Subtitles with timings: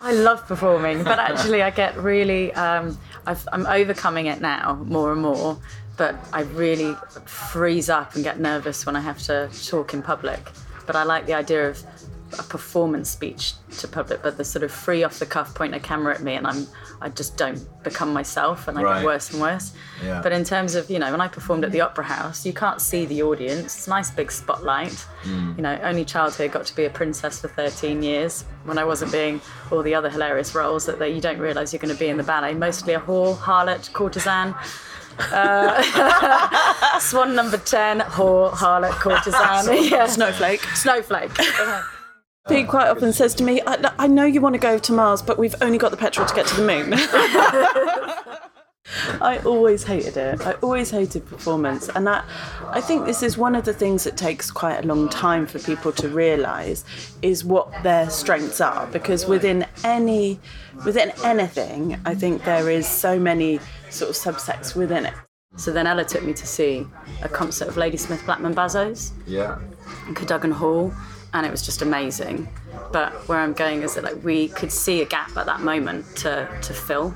[0.00, 2.52] I love performing, but actually, I get really.
[2.52, 5.58] Um, I've, I'm overcoming it now more and more,
[5.96, 10.40] but I really freeze up and get nervous when I have to talk in public.
[10.86, 11.82] But I like the idea of
[12.38, 15.80] a performance speech to public, but the sort of free off the cuff point a
[15.80, 16.66] camera at me and I'm
[17.00, 18.96] I just don't become myself and I Right.
[19.00, 19.72] get worse and worse.
[20.02, 20.22] Yeah.
[20.22, 22.80] But in terms of, you know, when I performed at the Opera House, you can't
[22.80, 23.76] see the audience.
[23.76, 25.04] It's a nice big spotlight.
[25.24, 28.84] You know, only child here got to be a princess for 13 years when I
[28.84, 29.40] wasn't being
[29.70, 32.16] all the other hilarious roles that, that you don't realise you're going to be in
[32.16, 32.54] the ballet.
[32.54, 34.54] Mostly a whore, harlot, courtesan.
[35.32, 39.66] Uh, Swan number 10, whore, harlot, courtesan.
[39.90, 40.06] yeah.
[40.06, 40.62] Snowflake.
[40.74, 41.30] Snowflake.
[42.48, 44.92] Pete uh, quite often says to me, I, I know you want to go to
[44.92, 46.94] Mars, but we've only got the petrol to get to the moon.
[49.20, 50.46] I always hated it.
[50.46, 51.88] I always hated performance.
[51.88, 52.24] And that
[52.68, 55.58] I think this is one of the things that takes quite a long time for
[55.58, 56.84] people to realise
[57.22, 58.86] is what their strengths are.
[58.86, 60.38] Because within any
[60.84, 63.58] within anything, I think there is so many
[63.90, 65.14] sort of subsects within it.
[65.56, 66.86] So then Ella took me to see
[67.22, 69.58] a concert of Ladysmith Black Mambazo's Yeah.
[70.06, 70.92] in Cadogan Hall,
[71.36, 72.48] and it was just amazing.
[72.92, 76.16] But where I'm going is that like we could see a gap at that moment
[76.16, 77.14] to, to fill,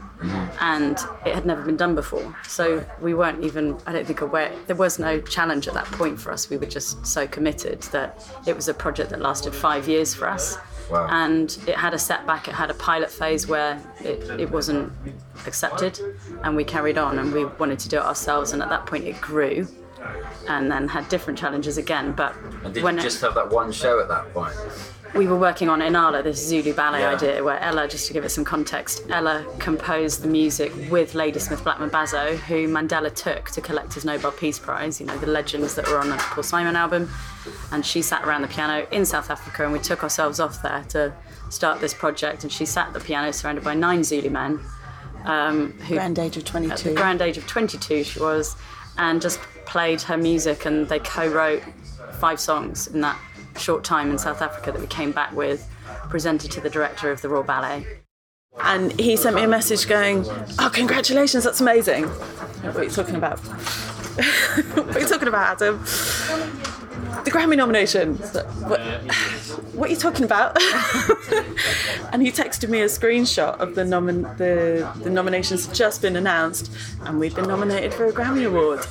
[0.60, 2.36] and it had never been done before.
[2.46, 4.52] So we weren't even, I don't think, aware.
[4.66, 6.50] There was no challenge at that point for us.
[6.50, 10.28] We were just so committed that it was a project that lasted five years for
[10.28, 10.58] us.
[10.90, 11.06] Wow.
[11.08, 12.48] And it had a setback.
[12.48, 14.92] It had a pilot phase where it, it wasn't
[15.46, 15.98] accepted,
[16.42, 18.52] and we carried on, and we wanted to do it ourselves.
[18.52, 19.66] And at that point, it grew,
[20.48, 22.12] and then had different challenges again.
[22.12, 22.34] But
[22.64, 24.54] And did when you it- just have that one show at that point?
[25.12, 27.10] we were working on Inala, this Zulu ballet Yeah.
[27.10, 31.64] idea, where Ella, just to give it some context, Ella composed the music with Ladysmith
[31.64, 35.74] Black Mambazo, who Mandela took to collect his Nobel Peace Prize, you know, the legends
[35.74, 37.10] that were on the Paul Simon album.
[37.72, 40.84] And she sat around the piano in South Africa, and we took ourselves off there
[40.90, 41.12] to
[41.48, 42.44] start this project.
[42.44, 44.60] And she sat at the piano surrounded by nine Zulu men.
[45.24, 46.72] Um, who, Grand age of 22.
[46.72, 48.56] at the grand age of 22 she was
[48.96, 49.38] and just
[49.70, 51.62] played her music and they co-wrote
[52.14, 53.16] five songs in that
[53.56, 55.70] short time in south africa that we came back with
[56.08, 57.86] presented to the director of the royal ballet
[58.62, 60.24] And he sent me a message going,
[60.58, 62.04] Oh, congratulations, that's amazing.
[62.04, 63.38] What are you talking about?
[64.74, 65.78] what are you talking about, Adam?
[67.24, 68.16] The Grammy nomination.
[68.16, 68.80] What,
[69.74, 70.56] what are you talking about?
[72.12, 76.16] and he texted me a screenshot of the, nomin- the, the nominations had just been
[76.16, 78.84] announced, and we'd been nominated for a Grammy Award.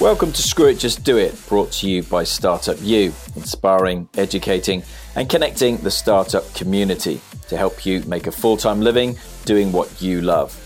[0.00, 4.82] Welcome to Screw It Just Do It, brought to you by Startup U, inspiring, educating,
[5.14, 10.00] and connecting the startup community to help you make a full time living doing what
[10.00, 10.56] you love.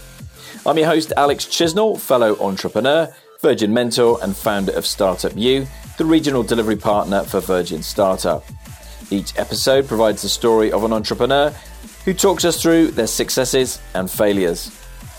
[0.64, 3.12] I'm your host, Alex Chisnell, fellow entrepreneur,
[3.42, 5.66] Virgin mentor, and founder of Startup U,
[5.98, 8.44] the regional delivery partner for Virgin Startup.
[9.10, 11.50] Each episode provides the story of an entrepreneur
[12.04, 14.70] who talks us through their successes and failures.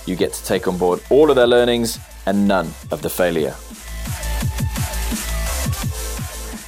[0.06, 3.54] You get to take on board all of their learnings and none of the failure.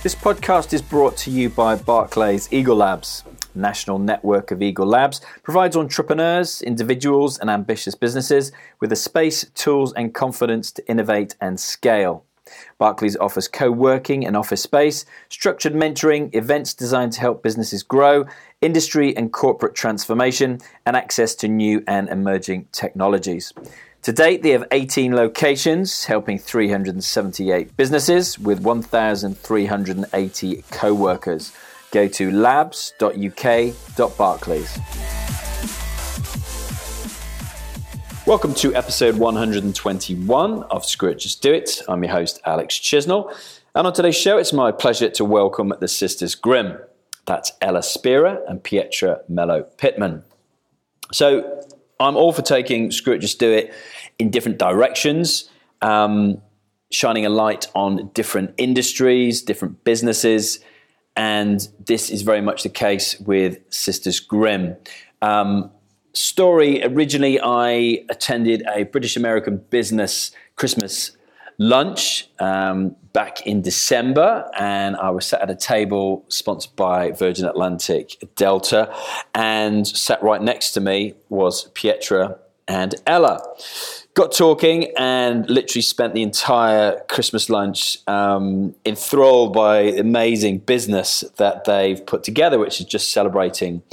[0.04, 3.24] This podcast is brought to you by Barclays Eagle Labs.
[3.56, 9.94] National network of Eagle Labs provides entrepreneurs, individuals, and ambitious businesses with the space, tools,
[9.94, 12.24] and confidence to innovate and scale.
[12.78, 18.26] Barclays offers co working and office space, structured mentoring, events designed to help businesses grow,
[18.62, 23.52] industry and corporate transformation, and access to new and emerging technologies.
[24.04, 31.52] To date, they have 18 locations, helping 378 businesses with 1,380 co workers.
[31.92, 34.80] Go to labs.uk.barclays.
[38.26, 41.82] Welcome to episode 121 of Screw It Just Do It.
[41.88, 43.34] I'm your host, Alex Chisnell.
[43.74, 46.78] And on today's show, it's my pleasure to welcome the Sisters Grimm.
[47.26, 50.24] That's Ella Spira and Pietra Mello Pittman.
[51.12, 51.64] So
[52.00, 53.74] I'm all for taking Screw It Just Do It
[54.20, 55.50] in different directions,
[55.82, 56.42] um,
[56.92, 60.60] shining a light on different industries, different businesses.
[61.16, 64.76] And this is very much the case with Sisters Grimm.
[65.22, 65.72] Um,
[66.14, 71.17] story originally, I attended a British American business Christmas
[71.58, 77.46] lunch um, back in December, and I was sat at a table sponsored by Virgin
[77.46, 78.94] Atlantic Delta,
[79.34, 82.38] and sat right next to me was Pietra
[82.68, 83.40] and Ella.
[84.14, 91.24] Got talking and literally spent the entire Christmas lunch um, enthralled by the amazing business
[91.38, 93.84] that they've put together, which is just celebrating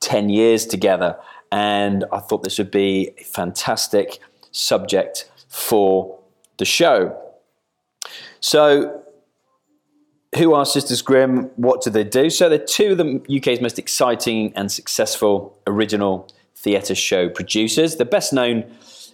[0.00, 1.18] 10 years together.
[1.50, 4.18] And I thought this would be a fantastic
[4.52, 6.21] subject for
[6.62, 7.18] the show.
[8.38, 9.02] So,
[10.36, 11.50] who are Sisters Grimm?
[11.56, 12.30] What do they do?
[12.30, 17.96] So, they're two of the UK's most exciting and successful original theatre show producers.
[17.96, 18.64] They're best known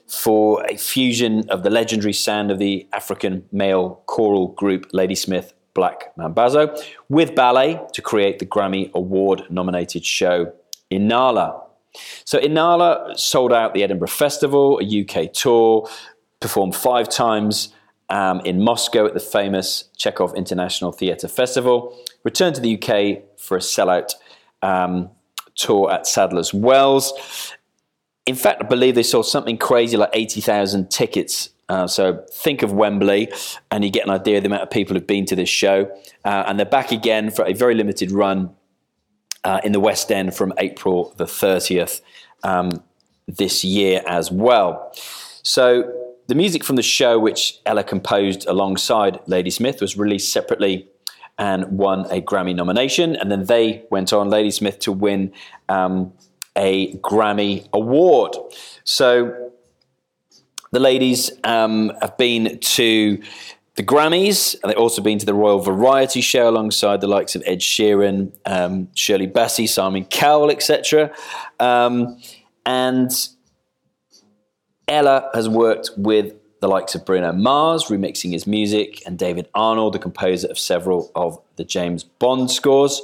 [0.07, 6.15] for a fusion of the legendary sound of the African male choral group Ladysmith Black
[6.17, 6.79] Mambazo
[7.09, 10.53] with ballet to create the Grammy Award nominated show
[10.91, 11.63] Inala.
[12.25, 15.89] So Inala sold out the Edinburgh Festival, a UK tour,
[16.41, 17.73] performed five times
[18.11, 23.57] um, in Moscow at the famous Chekhov International Theatre Festival, returned to the UK for
[23.57, 24.15] a sellout
[24.63, 25.11] um,
[25.55, 27.53] tour at Sadler's Wells.
[28.27, 31.51] In fact, I believe they sold something crazy like 80,000 tickets.
[31.69, 33.31] Uh, so think of Wembley,
[33.71, 35.91] and you get an idea of the amount of people who've been to this show.
[36.25, 38.55] Uh, and they're back again for a very limited run
[39.45, 42.01] uh, in the West End from April the 30th
[42.43, 42.83] um,
[43.27, 44.93] this year as well.
[45.43, 50.89] So the music from the show, which Ella composed alongside Ladysmith, was released separately
[51.39, 53.17] and won a Grammy nomination.
[53.17, 55.33] And then they went on, Ladysmith, to win
[55.69, 56.13] um,
[56.55, 58.37] a Grammy Award.
[58.85, 59.53] So
[60.71, 63.23] the ladies um, have been to
[63.77, 67.43] the Grammys, and they've also been to the Royal Variety Show alongside the likes of
[67.47, 71.11] Ed Sheeran, um, Shirley Bassey, Simon Cowell, etc.
[71.59, 72.21] Um,
[72.67, 73.11] and
[74.89, 79.93] Ella has worked with the likes of Bruno Mars, remixing his music, and David Arnold,
[79.93, 83.03] the composer of several of the James Bond scores.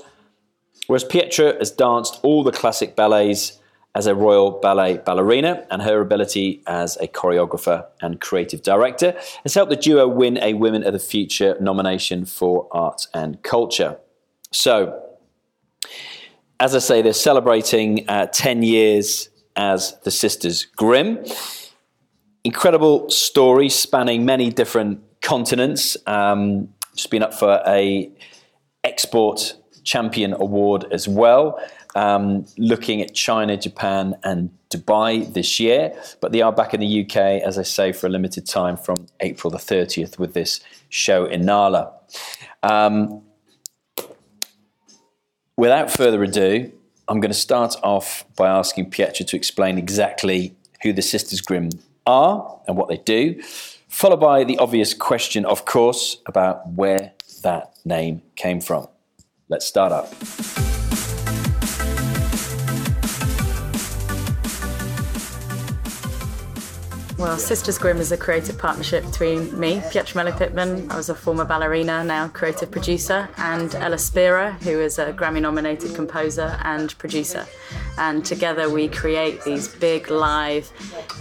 [0.86, 3.60] Whereas Pietra has danced all the classic ballets
[3.94, 9.54] as a Royal Ballet ballerina, and her ability as a choreographer and creative director has
[9.54, 13.98] helped the duo win a Women of the Future nomination for Arts and Culture.
[14.50, 15.00] So,
[16.58, 21.24] as I say, they're celebrating uh, 10 years as the Sisters Grimm
[22.44, 25.96] incredible story spanning many different continents.
[26.06, 28.10] Um, just been up for a
[28.84, 31.58] export champion award as well.
[31.96, 37.04] Um, looking at China, Japan, and Dubai this year, but they are back in the
[37.04, 41.26] UK, as I say, for a limited time from April the 30th with this show
[41.26, 41.92] Inala.
[42.64, 43.22] Um,
[45.56, 46.72] without further ado,
[47.06, 51.70] I'm going to start off by asking Pietra to explain exactly who the Sisters Grimm
[52.06, 53.40] are and what they do,
[53.88, 57.12] followed by the obvious question, of course, about where
[57.42, 58.88] that name came from.
[59.48, 60.73] Let's start up.
[67.24, 71.14] Well, Sisters Grimm is a creative partnership between me, Pietra Mello Pittman, I was a
[71.14, 76.96] former ballerina, now creative producer, and Ella Spira, who is a Grammy nominated composer and
[76.98, 77.46] producer.
[77.96, 80.70] And together we create these big live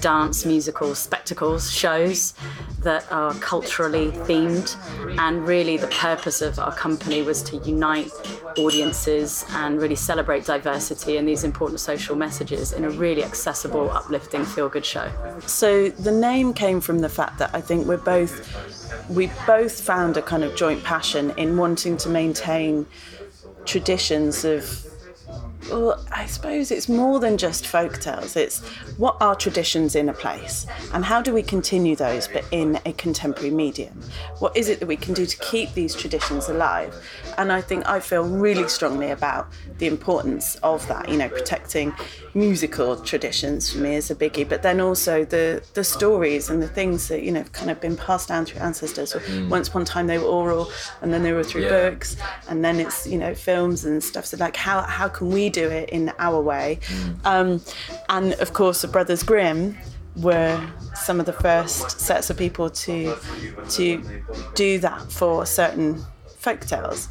[0.01, 2.33] dance musical spectacles, shows
[2.79, 4.75] that are culturally themed.
[5.17, 8.11] And really, the purpose of our company was to unite
[8.57, 14.43] audiences and really celebrate diversity and these important social messages in a really accessible, uplifting,
[14.43, 15.09] feel good show.
[15.45, 20.17] So the name came from the fact that I think we're both we both found
[20.17, 22.85] a kind of joint passion in wanting to maintain
[23.65, 24.85] traditions of
[25.69, 28.35] well, I suppose it's more than just folk tales.
[28.35, 28.59] It's
[28.97, 32.93] what are traditions in a place and how do we continue those but in a
[32.93, 33.99] contemporary medium?
[34.39, 36.95] What is it that we can do to keep these traditions alive?
[37.37, 39.47] And I think I feel really strongly about
[39.77, 41.93] the importance of that, you know, protecting
[42.33, 46.67] musical traditions for me is a biggie, but then also the the stories and the
[46.67, 49.13] things that, you know, have kind of been passed down through ancestors.
[49.13, 49.49] Mm.
[49.49, 50.71] Once upon a time they were oral
[51.01, 51.89] and then they were through yeah.
[51.89, 52.15] books
[52.49, 54.25] and then it's, you know, films and stuff.
[54.25, 56.79] So like how how can we do it in our way?
[57.23, 57.61] Um,
[58.09, 59.77] and of course the Brothers Grimm
[60.17, 60.59] were
[60.95, 63.15] some of the first sets of people to
[63.69, 64.03] to
[64.55, 66.03] do that for certain
[66.37, 67.07] folk tales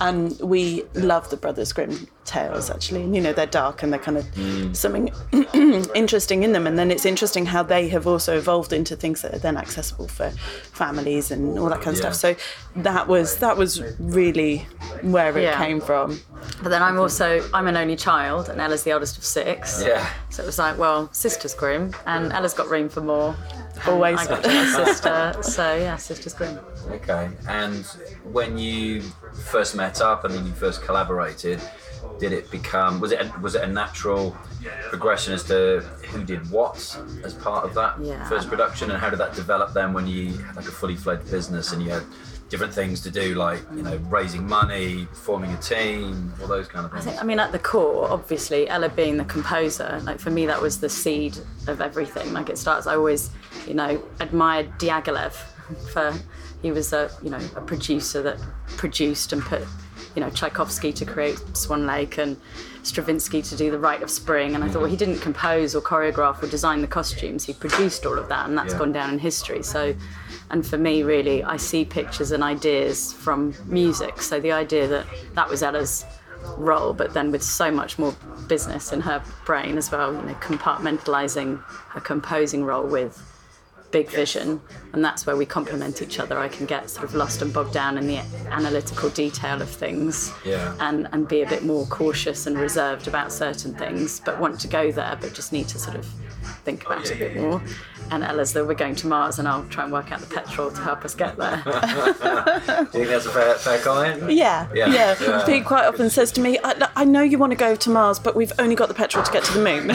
[0.00, 3.02] and we love the Brothers Grimm tales actually.
[3.02, 4.74] And, you know, they're dark and they're kind of mm.
[4.74, 5.10] something
[5.94, 6.66] interesting in them.
[6.66, 10.08] And then it's interesting how they have also evolved into things that are then accessible
[10.08, 10.30] for
[10.72, 12.10] families and all that kind of yeah.
[12.10, 12.14] stuff.
[12.14, 14.66] So that was that was really
[15.02, 15.64] where it yeah.
[15.64, 16.20] came from.
[16.62, 19.82] But then I'm also I'm an only child, and Ella's the oldest of six.
[19.84, 20.08] Yeah.
[20.30, 23.36] So it was like, well, Sisters Grimm, and Ella's got room for more.
[23.86, 24.18] Always.
[24.18, 26.58] I got a sister, so yeah, Sisters Grimm.
[26.90, 27.30] Okay.
[27.48, 27.84] And
[28.24, 29.02] when you
[29.50, 31.60] first met up and then you first collaborated,
[32.18, 34.36] did it become was it a, was it a natural
[34.88, 36.76] progression as to who did what
[37.24, 38.26] as part of that yeah.
[38.28, 41.28] first production and how did that develop then when you had like a fully fledged
[41.30, 42.02] business and you had
[42.48, 46.84] different things to do like you know raising money forming a team all those kind
[46.86, 50.20] of things I, think, I mean at the core obviously ella being the composer like
[50.20, 51.36] for me that was the seed
[51.66, 53.30] of everything like it starts i always
[53.66, 55.32] you know admired diaghilev
[55.92, 56.14] for
[56.64, 58.38] He was a you know a producer that
[58.78, 59.60] produced and put
[60.14, 62.38] you know Tchaikovsky to create Swan Lake and
[62.82, 64.54] Stravinsky to do The Rite of Spring.
[64.54, 67.44] And I thought, well, he didn't compose or choreograph or design the costumes.
[67.44, 68.78] He produced all of that, and that's Yeah.
[68.78, 69.62] gone down in history.
[69.62, 69.94] So,
[70.48, 74.22] and for me, really, I see pictures and ideas from music.
[74.22, 75.04] So the idea that
[75.34, 76.06] that was Ella's
[76.56, 78.14] role, but then with so much more
[78.48, 83.22] business in her brain as well, you know, compartmentalizing her composing role with
[83.90, 84.62] big vision,
[84.94, 86.38] and that's where we complement each other.
[86.38, 88.18] I can get sort of lost and bogged down in the
[88.50, 90.74] analytical detail of things, Yeah.
[90.80, 94.68] and and be a bit more cautious and reserved about certain things, but want to
[94.68, 96.06] go there, but just need to sort of
[96.64, 97.60] think about it a bit more.
[98.10, 100.70] And Ella's that we're going to Mars, and I'll try and work out the petrol
[100.70, 101.62] to help us get there.
[101.64, 104.30] Do you think that's a fair, fair comment?
[104.30, 105.16] Yeah, Yeah, yeah.
[105.22, 105.44] yeah.
[105.46, 108.18] Pete quite often says to me, I, I know you want to go to Mars,
[108.18, 109.88] but we've only got the petrol to get to the moon.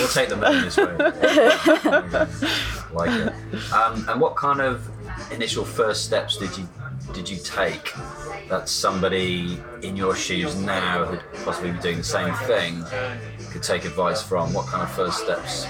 [0.00, 0.86] We'll take the moon this way.
[2.92, 3.72] like it.
[3.72, 4.88] Um, and what kind of
[5.32, 6.68] initial first steps did you
[7.12, 7.92] did you take
[8.48, 12.84] that somebody in your shoes now who'd possibly be doing the same thing
[13.50, 14.52] could take advice from?
[14.52, 15.66] What kind of first steps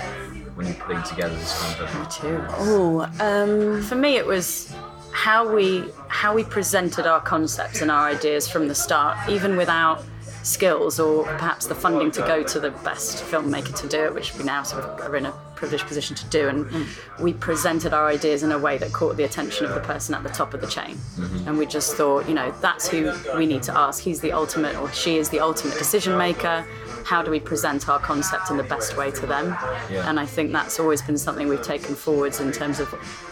[0.55, 2.31] when you're putting together this kind company?
[2.31, 2.45] too.
[2.51, 4.75] oh, um, For me, it was
[5.13, 10.05] how we how we presented our concepts and our ideas from the start, even without
[10.43, 14.37] skills or perhaps the funding to go to the best filmmaker to do it, which
[14.37, 16.49] we now sort of are in a privileged position to do.
[16.49, 16.87] And mm.
[17.21, 20.23] we presented our ideas in a way that caught the attention of the person at
[20.23, 20.97] the top of the chain.
[20.97, 21.49] Mm-hmm.
[21.49, 24.03] And we just thought, you know, that's who we need to ask.
[24.03, 26.65] He's the ultimate, or she is the ultimate decision maker.
[27.11, 29.47] How do we present our concept in the best way to them?
[29.91, 30.09] Yeah.
[30.09, 32.89] And I think that's always been something we've taken forwards in terms of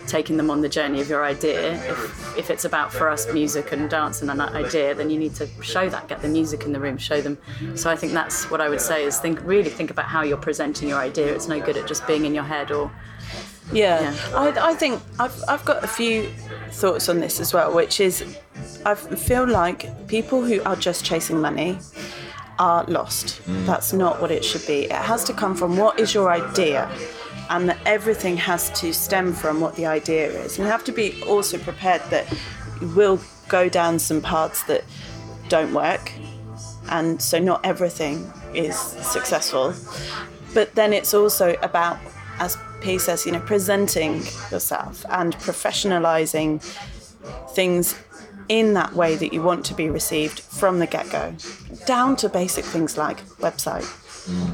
[0.08, 1.74] taking them on the journey of your idea.
[1.88, 5.36] If, if it's about for us music and dance and an idea, then you need
[5.36, 7.38] to show that, get the music in the room, show them.
[7.76, 10.38] So I think that's what I would say is think really think about how you're
[10.38, 11.32] presenting your idea.
[11.32, 12.90] It's no good at just being in your head or
[13.72, 14.00] yeah.
[14.00, 14.36] Yeah.
[14.36, 16.28] I, I think I've, I've got a few
[16.72, 18.24] thoughts on this as well, which is
[18.84, 21.78] I feel like people who are just chasing money
[22.58, 23.40] are lost.
[23.66, 24.84] That's not what it should be.
[24.84, 26.90] It has to come from what is your idea,
[27.50, 30.58] and that everything has to stem from what the idea is.
[30.58, 32.26] And you have to be also prepared that
[32.80, 34.84] you will go down some paths that
[35.48, 36.12] don't work,
[36.90, 39.74] and so not everything is successful.
[40.54, 41.98] But then it's also about,
[42.38, 44.16] as P says, you know, presenting
[44.50, 46.62] yourself and professionalizing
[47.54, 47.94] things
[48.48, 51.34] in that way that you want to be received from the get go,
[51.86, 53.84] down to basic things like website,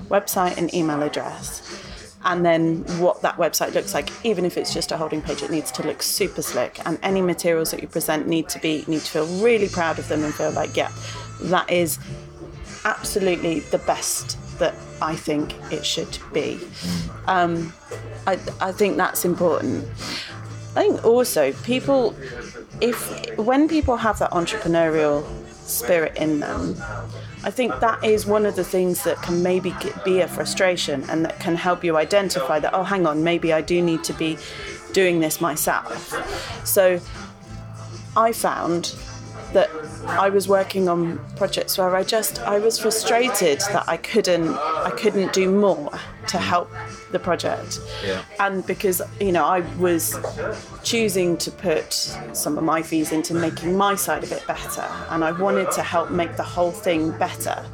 [0.09, 1.81] website and email address.
[2.27, 5.51] And then what that website looks like, even if it's just a holding page, it
[5.51, 6.81] needs to look super slick.
[6.87, 10.09] And any materials that you present need to be need to feel really proud of
[10.09, 10.91] them and feel like, yeah,
[11.43, 11.99] that is
[12.87, 16.59] absolutely the best that I think it should be.
[17.27, 17.73] Um,
[18.27, 19.87] I, I think that's important.
[20.77, 22.17] I think also people,
[22.81, 26.77] if when people have that entrepreneurial spirit in them,
[27.45, 31.25] I think that is one of the things that can maybe be a frustration and
[31.25, 34.39] that can help you identify that, oh, hang on, maybe I do need to be
[34.93, 36.15] doing this myself.
[36.67, 37.01] So
[38.17, 38.95] I found
[39.55, 39.71] that
[40.07, 44.91] I was working on projects where I just I was frustrated that I couldn't I
[44.91, 45.91] couldn't do more
[46.29, 46.41] to mm.
[46.41, 46.71] help
[47.13, 47.81] the project.
[48.05, 48.23] Yeah.
[48.39, 50.17] And because you know I was
[50.83, 51.93] choosing to put
[52.33, 55.83] some of my fees into making my side of it better and I wanted to
[55.83, 57.65] help make the whole thing better.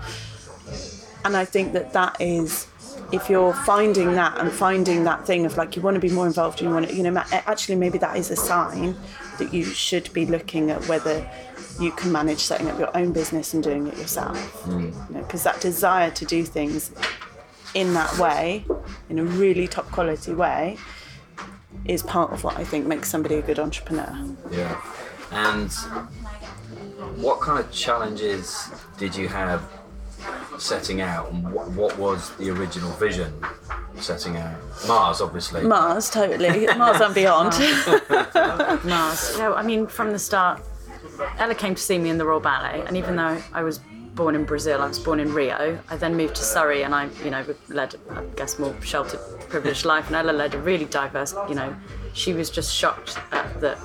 [1.25, 2.69] And I think that that is
[3.13, 6.27] if you're finding that and finding that thing of like you want to be more
[6.27, 8.97] involved and you want to you know actually maybe that is a sign
[9.41, 11.29] that you should be looking at whether
[11.81, 14.91] you can manage setting up your own business and doing it yourself hmm.
[15.15, 16.93] because that desire to do things
[17.75, 18.65] in that way
[19.09, 20.77] in a really top quality way
[21.85, 24.37] is part of what I think makes somebody a good entrepreneur.
[24.51, 24.81] Yeah.
[25.31, 25.73] And
[27.17, 28.69] what kind of challenges
[28.99, 29.63] did you have
[30.59, 33.33] setting out, and what, what was the original vision
[34.01, 34.57] setting out?
[34.87, 35.63] Mars, obviously.
[35.63, 36.67] Mars, totally.
[36.77, 37.53] Mars and beyond.
[38.85, 39.39] Mars.
[39.39, 40.63] No, I mean, from the start,
[41.39, 43.81] Ella came to see me in the Royal Ballet, and even though I was
[44.15, 45.79] born in Brazil, I was born in Rio.
[45.89, 49.85] I then moved to Surrey, and I, you know, led, I guess, more sheltered, privileged
[49.85, 50.07] life.
[50.09, 51.75] And Ella led a really diverse, you know,
[52.13, 53.79] she was just shocked at that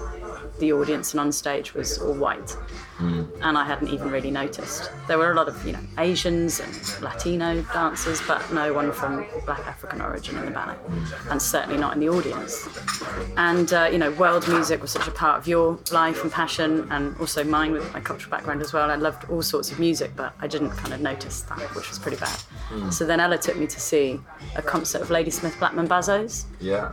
[0.60, 2.52] the audience and on stage was all white.
[2.98, 3.24] Hmm.
[3.42, 4.90] And I hadn't even really noticed.
[5.08, 9.26] There were a lot of, you know, Asians and Latino dancers, but no one from
[9.46, 11.32] Black African origin in the ballet, hmm.
[11.32, 12.68] and certainly not in the audience
[13.38, 16.88] and uh, you know world music was such a part of your life and passion
[16.92, 20.12] and also mine with my cultural background as well i loved all sorts of music
[20.16, 22.90] but i didn't kind of notice that which was pretty bad hmm.
[22.90, 24.20] so then ella took me to see
[24.56, 26.92] a concert of ladysmith black mambazo's Yeah.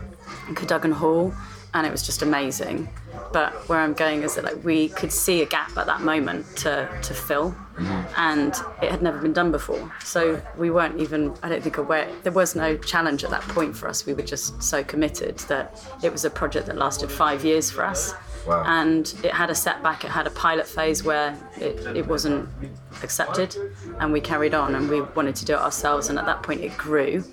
[0.49, 1.33] in cadogan hall
[1.75, 2.89] and it was just amazing.
[3.33, 6.45] But where I'm going is that like we could see a gap at that moment
[6.59, 8.03] to to fill, mm-hmm.
[8.17, 9.91] and it had never been done before.
[10.05, 12.09] So we weren't even I don't think aware.
[12.23, 14.05] There was no challenge at that point for us.
[14.05, 17.85] We were just so committed that it was a project that lasted five years for
[17.85, 18.15] us.
[18.47, 18.65] Wow.
[18.67, 20.05] And it had a setback.
[20.05, 22.49] It had a pilot phase where it, it wasn't
[23.03, 23.57] accepted,
[24.01, 26.09] and we carried on, and we wanted to do it ourselves.
[26.09, 27.25] And at that point, it grew.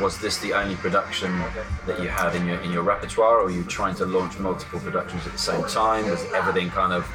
[0.00, 1.38] Was this the only production
[1.86, 4.80] that you had in your in your repertoire, or were you trying to launch multiple
[4.80, 6.08] productions at the same time?
[6.08, 7.06] Was everything kind of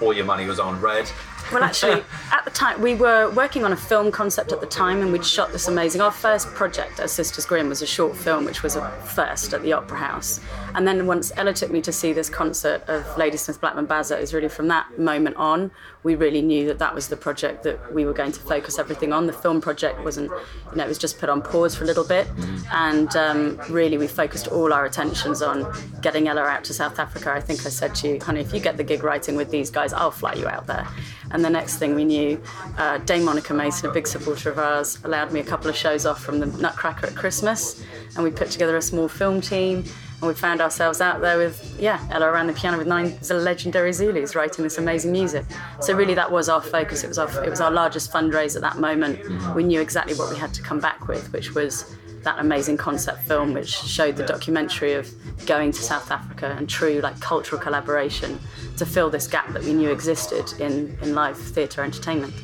[0.00, 1.10] all your money was on red?
[1.52, 5.02] Well, actually, at the time, we were working on a film concept at the time,
[5.02, 6.00] and we'd shot this amazing.
[6.00, 9.62] Our first project at Sisters Grimm was a short film, which was a first at
[9.62, 10.40] the Opera House.
[10.74, 14.20] And then once Ella took me to see this concert of Ladysmith Black Mambazo, it
[14.20, 15.70] was really from that moment on,
[16.02, 19.12] we really knew that that was the project that we were going to focus everything
[19.12, 19.26] on.
[19.26, 22.04] The film project wasn't, you know, it was just put on pause for a little
[22.04, 22.26] bit.
[22.72, 27.32] And um, really, we focused all our attentions on getting Ella out to South Africa.
[27.32, 29.70] I think I said to you, honey, if you get the gig writing with these
[29.70, 30.86] guys, I'll fly you out there.
[31.32, 32.42] And the next thing we knew,
[32.78, 36.06] uh, Dame Monica Mason, a big supporter of ours, allowed me a couple of shows
[36.06, 39.84] off from the Nutcracker at Christmas, and we put together a small film team.
[40.20, 43.92] And we found ourselves out there with, yeah, Ella around the piano with nine legendary
[43.92, 45.46] Zulus writing this amazing music.
[45.80, 47.04] So really, that was our focus.
[47.04, 49.20] It was our, it was our largest fundraiser at that moment.
[49.20, 49.54] Mm-hmm.
[49.54, 53.22] We knew exactly what we had to come back with, which was that amazing concept
[53.22, 55.10] film, which showed the documentary of
[55.46, 58.38] going to South Africa and true like cultural collaboration
[58.76, 62.34] to fill this gap that we knew existed in, in live theatre entertainment.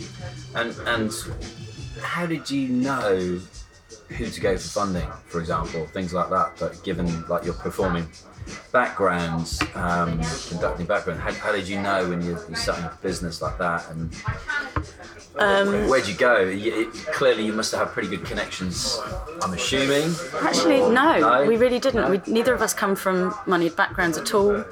[0.54, 1.12] And and
[2.00, 3.38] how did you know
[4.08, 6.52] who to go for funding, for example, things like that?
[6.58, 8.08] But given like your performing
[8.72, 13.42] backgrounds, um, conducting background, how, how did you know when you're, you're up a business
[13.42, 13.88] like that?
[13.90, 14.14] And
[15.88, 16.40] where'd you go?
[16.40, 18.98] You, it, clearly, you must have had pretty good connections.
[19.42, 20.14] I'm assuming.
[20.40, 21.44] Actually, no, No?
[21.46, 22.08] we really didn't.
[22.10, 24.64] We, neither of us come from moneyed backgrounds at all.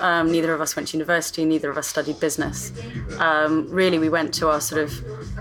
[0.00, 1.44] Um, neither of us went to university.
[1.44, 2.72] Neither of us studied business.
[3.18, 4.92] Um, really, we went to our sort of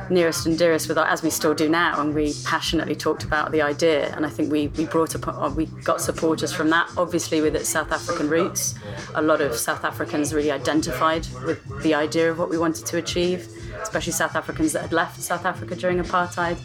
[0.10, 3.62] nearest and dearest with as we still do now, and we passionately talked about the
[3.62, 4.14] idea.
[4.16, 6.90] And I think we we brought up, uh, we got supporters from that.
[6.98, 8.76] Obviously, with its South African roots,
[9.16, 12.98] a lot of South Africans really identified with the idea of what we wanted to
[12.98, 13.48] achieve
[13.82, 16.58] especially South Africans that had left South Africa during apartheid,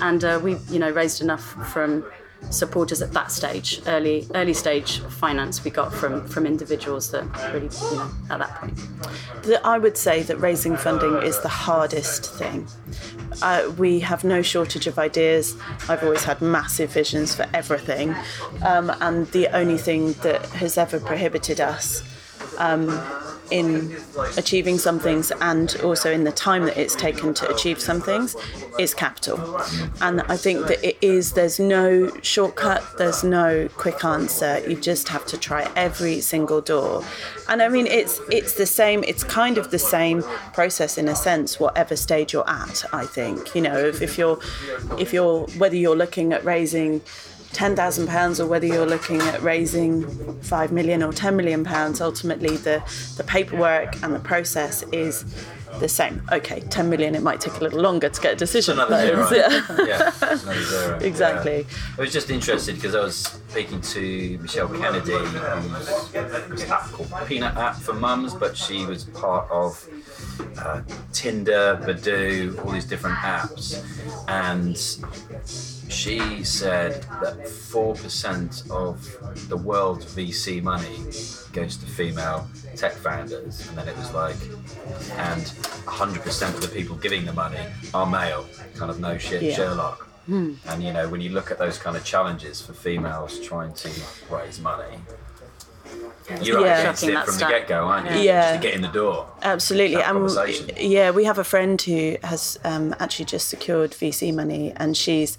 [0.00, 2.04] and uh, we, you know, raised enough from
[2.50, 7.68] supporters at that stage, early early stage finance we got from from individuals that really,
[7.68, 8.78] you know, at that point.
[9.64, 12.66] I would say that raising funding is the hardest thing.
[13.42, 15.56] Uh, we have no shortage of ideas.
[15.88, 18.14] I've always had massive visions for everything,
[18.64, 22.02] um, and the only thing that has ever prohibited us
[22.58, 22.88] um,
[23.50, 23.96] in
[24.36, 28.36] achieving some things and also in the time that it's taken to achieve some things
[28.78, 29.60] is capital.
[30.00, 34.62] And I think that it is, there's no shortcut, there's no quick answer.
[34.68, 37.04] You just have to try every single door.
[37.48, 39.04] And I mean, it's it's the same.
[39.04, 42.84] It's kind of the same process in a sense, whatever stage you're at.
[42.92, 44.38] I think you know if, if you're
[44.98, 47.02] if you're whether you're looking at raising
[47.56, 50.04] ten thousand pounds or whether you're looking at raising
[50.42, 52.82] five million or ten million pounds, ultimately the
[53.16, 55.24] the paperwork and the process is
[55.80, 56.20] the same.
[56.30, 58.74] Okay, ten million it might take a little longer to get a decision.
[58.78, 59.28] Another zero.
[59.32, 60.12] yeah.
[60.20, 60.98] yeah, zero.
[60.98, 61.60] Exactly.
[61.60, 61.96] Yeah.
[61.96, 63.16] I was just interested because I was
[63.48, 69.04] speaking to Michelle Kennedy, who's an app called Peanut App for mums, but she was
[69.04, 69.88] part of
[70.58, 70.82] uh,
[71.14, 73.82] Tinder, Badoo, all these different apps,
[74.28, 74.76] and
[75.88, 80.96] she said that four percent of the world's VC money
[81.52, 82.46] goes to female
[82.76, 84.36] tech founders, and then it was like,
[85.18, 87.60] and 100% of the people giving the money
[87.94, 88.44] are male,
[88.76, 89.54] kind of no shit Yeah.
[89.54, 90.02] Sherlock.
[90.28, 93.90] And you know, when you look at those kind of challenges for females trying to
[94.28, 94.98] raise money,
[96.42, 96.72] you're Yeah.
[96.72, 98.18] up against it that from the get go, aren't you?
[98.18, 98.40] Yeah.
[98.50, 99.28] Just to get in the door.
[99.42, 100.70] Absolutely, Have and conversation.
[100.78, 105.38] yeah, we have a friend who has um, actually just secured VC money, and she's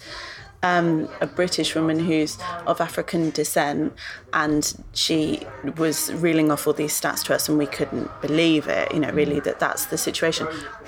[0.63, 3.93] um, a British woman who's of African descent,
[4.33, 5.41] and she
[5.77, 8.91] was reeling off all these stats to us, and we couldn't believe it.
[8.93, 10.47] You know, really that that's the situation.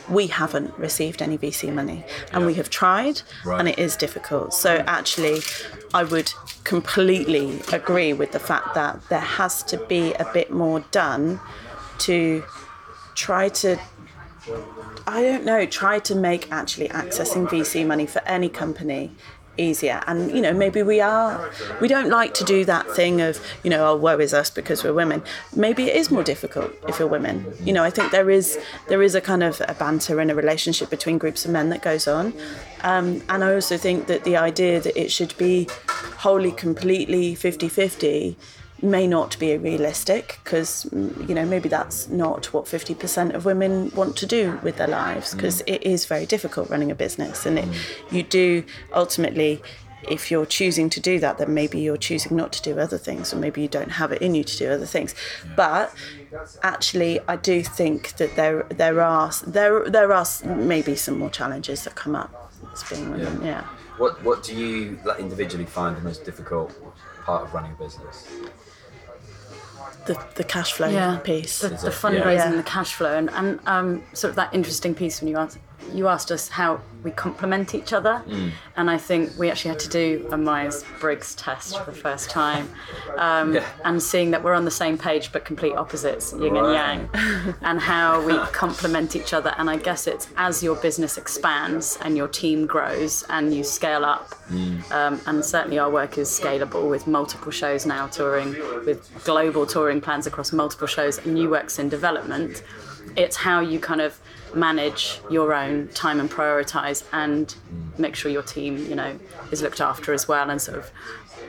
[0.10, 2.04] We haven't received any VC money,
[2.34, 3.60] and we have tried, Right.
[3.60, 4.54] and it is difficult.
[4.54, 5.42] So actually,
[5.94, 10.80] I would completely agree with the fact that there has to be a bit more
[10.92, 11.40] done
[12.00, 12.44] to
[13.16, 13.78] try to
[15.06, 19.12] I don't know, try to make actually accessing VC money for any company
[19.60, 20.04] easier.
[20.08, 21.50] And you know, maybe we are
[21.82, 24.84] we don't like to do that thing of, you know, oh woe is us because
[24.84, 25.22] we're women.
[25.56, 27.46] Maybe it is more difficult if you're women.
[27.64, 30.36] You know, I think there is there is a kind of a banter and a
[30.36, 32.34] relationship between groups of men that goes on.
[32.82, 35.68] Um, and I also think that the idea that it should be
[36.18, 38.36] wholly completely 50-50
[38.82, 43.92] may not be realistic because mm, you know maybe that's not what 50% of women
[43.96, 45.36] want to do with their lives mm.
[45.36, 48.12] because it is very difficult running a business and it, mm.
[48.12, 48.64] you do
[48.94, 49.62] ultimately
[50.04, 53.34] if you're choosing to do that then maybe you're choosing not to do other things
[53.34, 55.14] or maybe you don't have it in you to do other things.
[55.56, 55.94] But
[56.64, 61.84] actually I do think that there there are there there are maybe some more challenges
[61.84, 62.52] that come up.
[62.74, 63.62] As being women yeah.
[63.98, 66.74] What What do you like, individually find the most difficult
[67.24, 68.28] part of running a business?
[70.06, 71.60] The, the cash flow yeah, piece.
[71.60, 72.50] the, the fundraising, Yeah.
[72.50, 75.58] and the cash flow, and, and um, sort of that interesting piece when you asked
[75.94, 78.22] you asked us how we complement each other,
[78.76, 82.30] and I think we actually had to do a Myers Briggs test for the first
[82.30, 82.70] time,
[83.18, 83.66] um, Yeah.
[83.86, 87.10] and seeing that we're on the same page but complete opposites, yin and yang,
[87.62, 89.54] and how we complement each other.
[89.58, 94.04] And I guess it's as your business expands and your team grows and you scale
[94.04, 94.36] up,
[94.92, 98.52] um, and certainly our work is scalable with multiple shows now touring,
[98.86, 102.62] with global touring plans across multiple shows and new works in development.
[103.16, 104.20] It's how you kind of
[104.56, 107.56] manage your own time and prioritize and
[107.98, 109.18] make sure your team, you know,
[109.52, 110.92] is looked after as well and sort of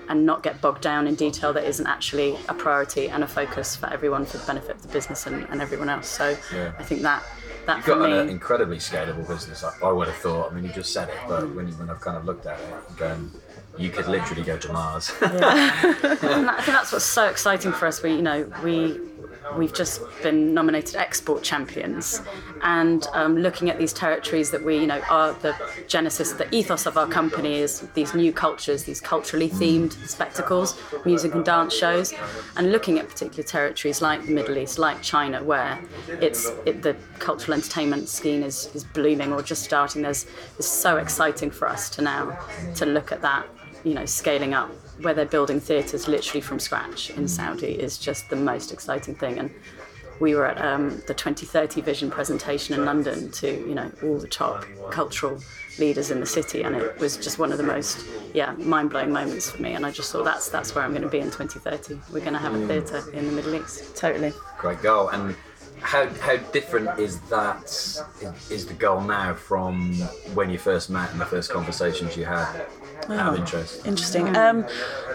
[0.09, 3.77] and not get bogged down in detail that isn't actually a priority and a focus
[3.77, 6.09] for everyone for the benefit of the business and, and everyone else.
[6.09, 6.73] So Yeah.
[6.79, 7.23] I think that
[7.67, 9.63] that You've for got me an incredibly scalable business.
[9.63, 10.51] I, I would have thought.
[10.51, 12.59] I mean, you just said it, but when you, when I've kind of looked at
[12.59, 13.31] it, going,
[13.79, 15.13] you could literally go to Mars.
[15.23, 15.45] And
[16.51, 18.03] I think that's what's so exciting for us.
[18.03, 18.99] We, you know, we
[19.57, 22.23] we've just been nominated export champions,
[22.63, 25.55] and um, looking at these territories that we, you know, are the
[25.89, 31.35] genesis, the ethos of our company is these new cultures, these culturally themed spectacles, music
[31.35, 32.15] and dance shows,
[32.57, 36.97] and looking at particular territories like the Middle East, like China, where it's it, the
[37.19, 40.03] cultural entertainment scene is is blooming or just starting.
[40.03, 40.27] There's
[40.59, 42.39] it's so exciting for us to now
[42.77, 43.47] to look at that
[43.85, 44.71] you know, scaling up
[45.03, 49.39] where they're building theatres literally from scratch in Saudi is just the most exciting thing.
[49.39, 49.51] And
[50.21, 54.29] we were at um, the 2030 Vision presentation in London to, you know, all the
[54.29, 55.41] top cultural
[55.79, 59.51] leaders in the city, and it was just one of the most, yeah, mind-blowing moments
[59.51, 59.73] for me.
[59.73, 61.99] And I just thought that's that's where I'm going to be in 2030.
[62.13, 63.97] We're going to have a theatre in the Middle East.
[63.97, 64.35] Totally.
[64.59, 65.09] Great goal.
[65.09, 65.35] And
[65.81, 67.65] how how different is that?
[68.51, 69.95] Is the goal now from
[70.35, 72.67] when you first met and the first conversations you had?
[73.09, 73.87] Out of interest.
[73.87, 74.37] Interesting.
[74.37, 74.67] Um,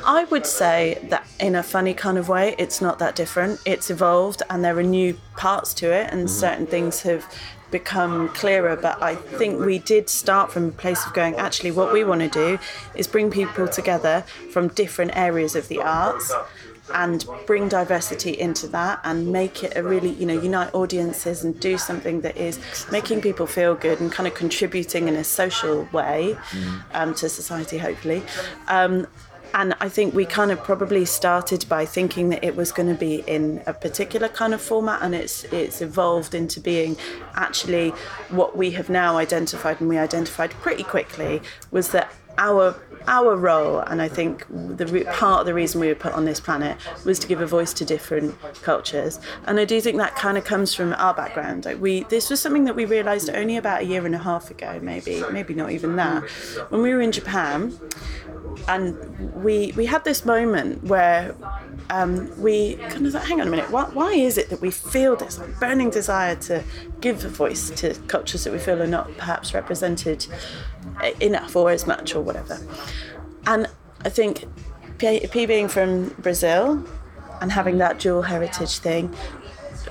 [0.05, 3.59] I would say that in a funny kind of way, it's not that different.
[3.65, 7.25] It's evolved and there are new parts to it, and certain things have
[7.71, 8.75] become clearer.
[8.75, 12.21] But I think we did start from a place of going, actually, what we want
[12.21, 12.59] to do
[12.95, 16.31] is bring people together from different areas of the arts
[16.93, 21.59] and bring diversity into that and make it a really you know unite audiences and
[21.59, 22.59] do something that is
[22.91, 26.37] making people feel good and kind of contributing in a social way
[26.93, 28.21] um, to society hopefully.
[28.67, 29.07] Um,
[29.55, 32.99] and I think we kind of probably started by thinking that it was going to
[32.99, 36.97] be in a particular kind of format, and it's it's evolved into being
[37.35, 37.91] actually
[38.29, 42.75] what we have now identified, and we identified pretty quickly was that our
[43.07, 46.25] our role, and I think the re- part of the reason we were put on
[46.25, 50.15] this planet was to give a voice to different cultures, and I do think that
[50.15, 51.65] kind of comes from our background.
[51.65, 54.51] Like we, this was something that we realised only about a year and a half
[54.51, 56.23] ago, maybe, maybe not even that,
[56.69, 57.77] when we were in Japan
[58.67, 61.35] and we we had this moment where
[61.89, 65.15] um, we kind of hang on a minute, why, why is it that we feel
[65.15, 66.63] this like, burning desire to
[66.99, 70.25] give a voice to cultures that we feel are not perhaps represented
[71.19, 72.59] enough or as much or whatever?
[73.45, 73.67] And
[74.03, 74.45] I think
[74.97, 76.83] P, P being from Brazil
[77.41, 79.13] and having that dual heritage thing,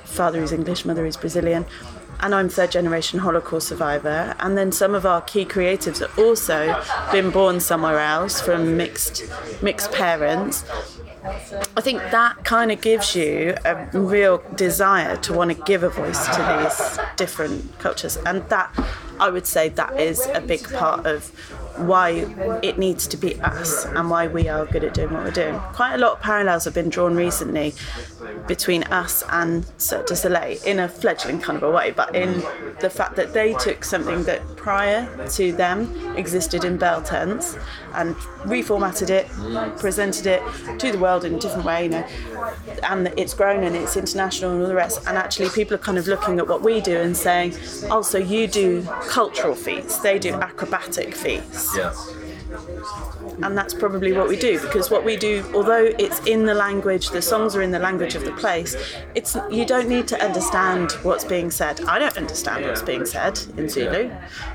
[0.05, 1.65] father is English, mother is Brazilian.
[2.21, 4.35] And I'm third generation Holocaust survivor.
[4.41, 6.81] And then some of our key creatives are also
[7.13, 9.25] been born somewhere else from mixed
[9.63, 10.65] mixed parents.
[11.77, 15.89] I think that kind of gives you a real desire to want to give a
[15.89, 18.19] voice to these different cultures.
[18.27, 18.71] And that,
[19.19, 21.33] I would say, that is a big part of
[21.77, 22.11] why
[22.63, 25.59] it needs to be us and why we are good at doing what we're doing.
[25.73, 27.75] Quite a lot of parallels have been drawn recently
[28.47, 32.43] between us and Cirque du Soleil in a fledgling kind of a way, but in
[32.81, 37.57] the fact that they took something that prior to them existed in bell tents
[37.95, 39.29] and reformatted it,
[39.79, 40.43] presented it
[40.79, 42.07] to the world in a different way, you know,
[42.83, 45.01] and it's grown and it's international and all the rest.
[45.07, 47.55] And actually, people are kind of looking at what we do and saying,
[47.91, 49.99] "Oh, so you do cultural feats?
[49.99, 51.93] They do acrobatic feats." Yeah.
[53.43, 57.11] And that's probably what we do because what we do although it's in the language
[57.11, 58.77] the songs are in the language of the place
[59.15, 63.39] it's you don't need to understand what's being said i don't understand what's being said
[63.57, 64.11] in zulu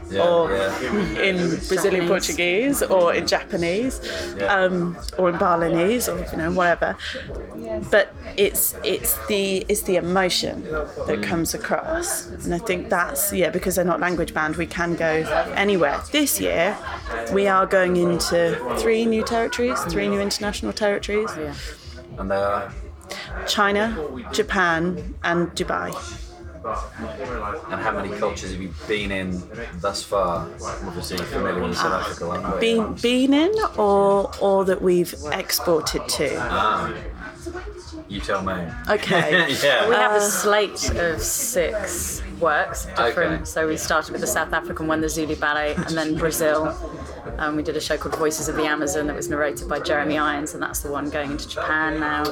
[0.10, 1.22] Yeah, or yeah.
[1.22, 4.02] in Brazilian Portuguese or in Japanese
[4.48, 6.98] um, or in Balinese or you know whatever.
[7.92, 10.64] But it's it's the it's the emotion
[11.08, 14.96] that comes across, and I think that's yeah because they're not language banned, we can
[14.96, 15.12] go
[15.56, 16.02] anywhere.
[16.12, 16.76] This year,
[17.32, 21.54] we are going into three new territories, three new international territories: Yeah.
[22.18, 22.74] And they are.
[23.48, 23.98] China,
[24.32, 25.90] Japan, and Dubai.
[27.72, 29.42] And how many cultures have you been in
[29.80, 30.48] thus far?
[30.86, 32.60] Obviously, familiar with South Africa, aren't we?
[32.60, 36.36] Been been in or or that we've exported to.
[36.38, 36.94] Ah,
[38.10, 38.68] you tell me.
[38.90, 39.48] Okay.
[39.90, 43.34] We have a slate of six works, different.
[43.34, 43.46] Okay.
[43.46, 46.76] So we started with the South African one, the Zulu Ballet, and then Brazil.
[47.38, 50.18] Um, we did a show called Voices of the Amazon that was narrated by Jeremy
[50.18, 52.24] Irons, and that's the one going into Japan now.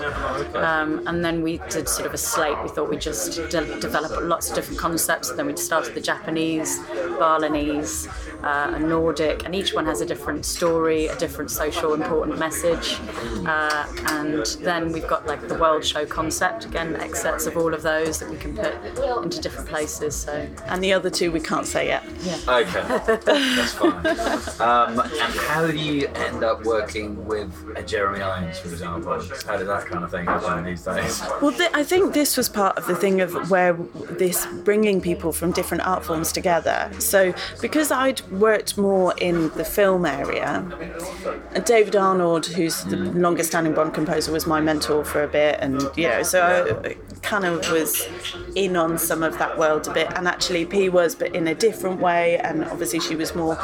[0.56, 2.58] Um, and then we did sort of a slate.
[2.63, 5.30] We thought we'd just de- develop lots of different concepts.
[5.30, 6.80] And then we started the Japanese,
[7.20, 8.08] Balinese,
[8.43, 13.00] uh, and Nordic, and each one has a different story, a different social important message.
[13.46, 17.82] Uh, and then we've got like the World Show concept, again, excerpts of all of
[17.82, 18.74] those that we can put
[19.24, 19.97] into different places.
[19.98, 22.04] So and the other two we can't say yet.
[22.22, 22.38] Yeah.
[22.48, 24.06] Okay, that's fine.
[24.60, 25.12] Um, and
[25.48, 29.14] how do you end up working with a Jeremy Irons, for example?
[29.46, 31.22] How did that kind of thing happen these days?
[31.42, 35.32] Well, th- I think this was part of the thing of where this bringing people
[35.32, 36.90] from different art forms together.
[37.00, 40.64] So, because I'd worked more in the film area,
[41.66, 45.82] David Arnold, who's the longest standing Bond composer, was my mentor for a bit, and
[45.96, 46.96] you know, so I
[47.28, 48.08] kind of was
[48.56, 50.08] in on some of that world a bit.
[50.16, 52.38] And actually, P was, but in a different way.
[52.38, 53.58] And obviously, she was more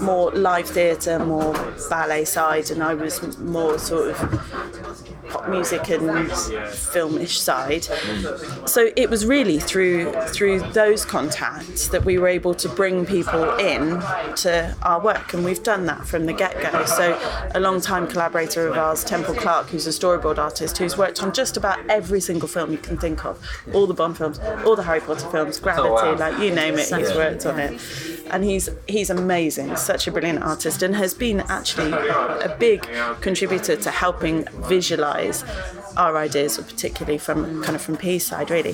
[0.00, 1.52] more live theatre, more
[1.88, 7.84] ballet side, and I was more sort of pop music and filmish side.
[8.68, 13.56] So it was really through through those contacts that we were able to bring people
[13.58, 14.00] in
[14.36, 16.84] to our work, and we've done that from the get go.
[16.84, 17.18] So
[17.54, 21.32] a long time collaborator of ours, Temple Clark, who's a storyboard artist, who's worked on
[21.32, 23.38] just about every single film you can think of,
[23.72, 26.16] all the Bond films, all the Harry Potter films, oh, Gravity, wow.
[26.16, 27.80] like you name it, he's worked on it.
[28.32, 32.88] And he's he's amazing, such a brilliant artist, and has been actually a big
[33.20, 35.19] contributor to helping visualize
[35.96, 38.72] our ideas, particularly from kind of from P side, really.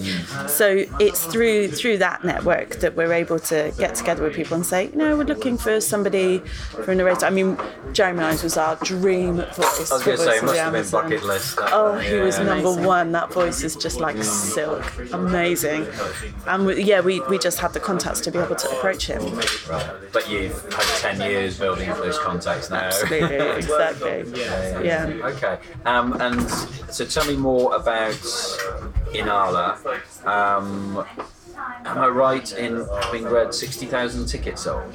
[0.49, 4.65] So it's through through that network that we're able to get together with people and
[4.67, 6.39] say, you know, we're looking for somebody
[6.85, 7.27] for a narrator.
[7.27, 7.59] I mean,
[7.93, 9.91] Jeremy Irons was our dream voice.
[9.91, 11.03] I was going to for say, Voice it must have been Amazon.
[11.05, 11.57] bucket list.
[11.57, 12.45] that Oh, one, he was yeah.
[12.45, 12.85] number Amazing.
[12.85, 13.13] one.
[13.13, 15.87] That voice is just like silk, amazing.
[16.47, 19.23] And we, yeah, we, we just had the contacts to be able to approach him.
[19.69, 19.91] Right.
[20.13, 22.79] But you've had 10 years building up those contacts now.
[22.79, 24.25] Absolutely, exactly.
[24.85, 25.07] Yeah.
[25.25, 25.59] Okay.
[25.85, 26.36] Um, and
[26.91, 28.13] so tell me more about
[29.13, 29.77] Inala.
[30.27, 31.05] Um,
[31.85, 34.95] am I right in having read 60,000 tickets sold?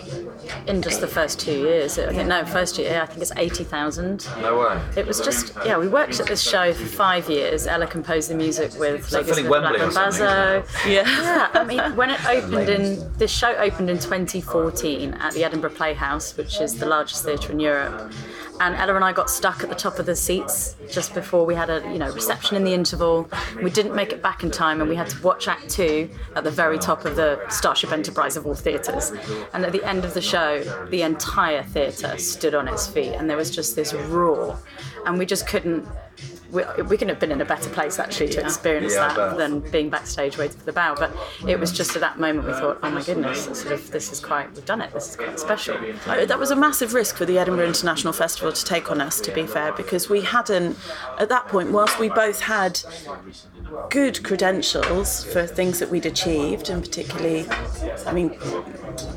[0.68, 3.64] in just the first two years, I think no, first year I think it's eighty
[3.64, 4.28] thousand.
[4.42, 4.82] No way.
[4.96, 5.78] It was just yeah.
[5.78, 7.68] We worked at this show for five years.
[7.68, 10.66] Ella composed the music with Ladysmith Black Mambazo.
[10.88, 11.02] Yeah.
[11.02, 15.72] Yeah, I mean, when it opened in this show opened in 2014 at the Edinburgh
[15.72, 18.12] Playhouse, which is the largest theatre in Europe.
[18.62, 21.56] And Ella and I got stuck at the top of the seats just before we
[21.56, 23.28] had a you know reception in the interval.
[23.62, 26.44] We didn't make it back in time, and we had to watch Act Two at
[26.44, 29.12] the very top of the Starship Enterprise of all theatres.
[29.54, 33.28] And at the end of the show, the entire theatre stood on its feet, and
[33.28, 34.60] there was just this roar,
[35.08, 35.88] and we just couldn't.
[36.52, 39.60] We, we couldn't have been in a better place actually to experience Yeah, that than
[39.72, 40.96] being backstage waiting for the bow.
[40.96, 41.16] But
[41.48, 44.20] it was just at that moment we thought, oh my goodness, sort of this is
[44.20, 44.92] quite we've done it.
[44.94, 45.78] This is quite special.
[46.06, 49.32] That was a massive risk for the Edinburgh International Festival to take on us, to
[49.32, 50.78] be fair, because we hadn't,
[51.20, 52.80] at that point, whilst we both had
[53.90, 57.48] good credentials for things that we'd achieved, and particularly,
[58.06, 58.38] I mean,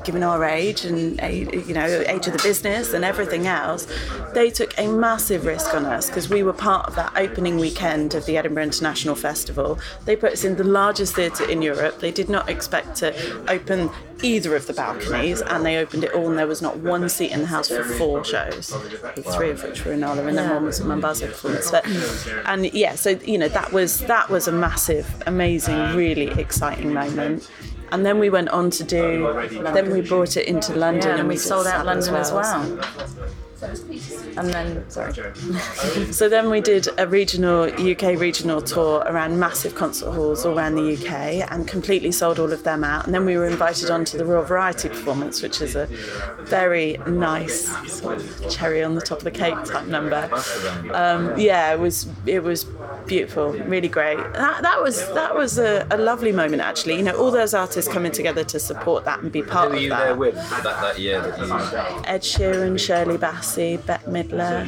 [0.05, 3.87] given our age and you know age of the business and everything else,
[4.33, 8.15] they took a massive risk on us because we were part of that opening weekend
[8.15, 9.79] of the Edinburgh International Festival.
[10.05, 12.01] They put us in the largest theatre in Europe.
[12.01, 13.09] They did not expect to
[13.51, 13.91] open
[14.23, 17.33] either of the balconies, and they opened it all, and there was not one seat
[17.33, 18.75] in the house for four shows,
[19.35, 21.71] three of which were Inala, and then one was a Mambazo performance.
[21.71, 21.87] But,
[22.47, 27.51] and yeah, so you know that was that was a massive, amazing, really exciting moment.
[27.93, 29.33] And then we went on to do.
[29.63, 32.81] Then we brought it into London, Yeah, and we did sold out London as well.
[34.37, 35.13] And then sorry.
[36.13, 40.75] So then we did a regional UK regional tour around massive concert halls all around
[40.75, 43.07] the UK and completely sold all of them out.
[43.07, 45.87] And then we were invited onto the Royal Variety performance, which is a
[46.41, 50.29] very nice sort of cherry on the top of the cake type number.
[50.93, 52.67] Um, yeah, it was it was
[53.07, 54.17] beautiful, really great.
[54.35, 56.97] That, that was that was a, a lovely moment actually.
[56.97, 59.77] You know, all those artists coming together to support that and be part Who were
[59.77, 64.67] of you there with that, that year that you Ed Sheeran, Shirley Bassey, Bette Midler,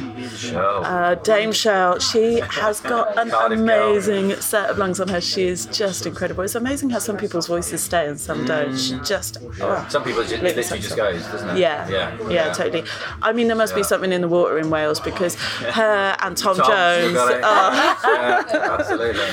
[0.55, 1.99] uh, Dame Cheryl.
[2.01, 5.21] She has got an amazing set of lungs on her.
[5.21, 6.43] She is just incredible.
[6.43, 8.77] It's amazing how some people's voices stay and some don't.
[8.77, 9.85] She just oh.
[9.89, 10.97] Some people just, it literally just sensible.
[10.97, 11.57] goes, doesn't it?
[11.59, 12.83] Yeah, yeah, yeah, totally.
[13.21, 16.55] I mean, there must be something in the water in Wales because her and Tom,
[16.57, 17.07] Tom, Jones.
[17.09, 17.41] you got it.
[17.43, 19.25] Oh, Yeah, absolutely.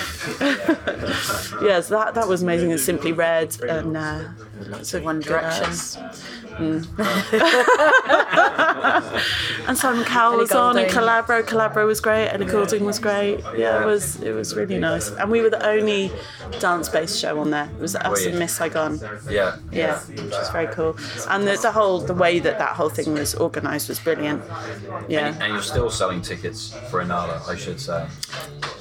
[1.67, 2.73] yes, that that was amazing.
[2.73, 4.25] And Simply Red and uh,
[4.69, 5.43] lots of One good
[6.59, 6.85] Direction.
[6.97, 8.85] Mm.
[8.85, 9.25] acts.
[9.67, 11.09] And Simon Cowell was on, and Goulding.
[11.09, 11.43] Collabro.
[11.43, 12.29] Collabro was great.
[12.29, 13.40] Ellie Goulding was great.
[13.57, 15.11] Yeah, it was it was really nice.
[15.11, 16.12] And we were the only
[16.61, 17.71] dance-based show on there.
[17.75, 18.31] It was us you?
[18.31, 19.01] and Miss Saigon.
[19.29, 20.97] Yeah, Yeah, which was very cool.
[21.31, 24.43] And the, the whole the way that that whole thing was organised was brilliant.
[25.09, 25.35] Yeah.
[25.40, 28.07] And you're still selling tickets for Inala, I should say.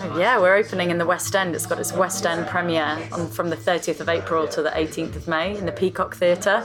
[0.04, 1.56] Yeah, we're opening in the West End.
[1.56, 5.16] It's got its West End premiere on, from the 30th of April to the 18th
[5.16, 6.62] of May in the Peacock Theatre.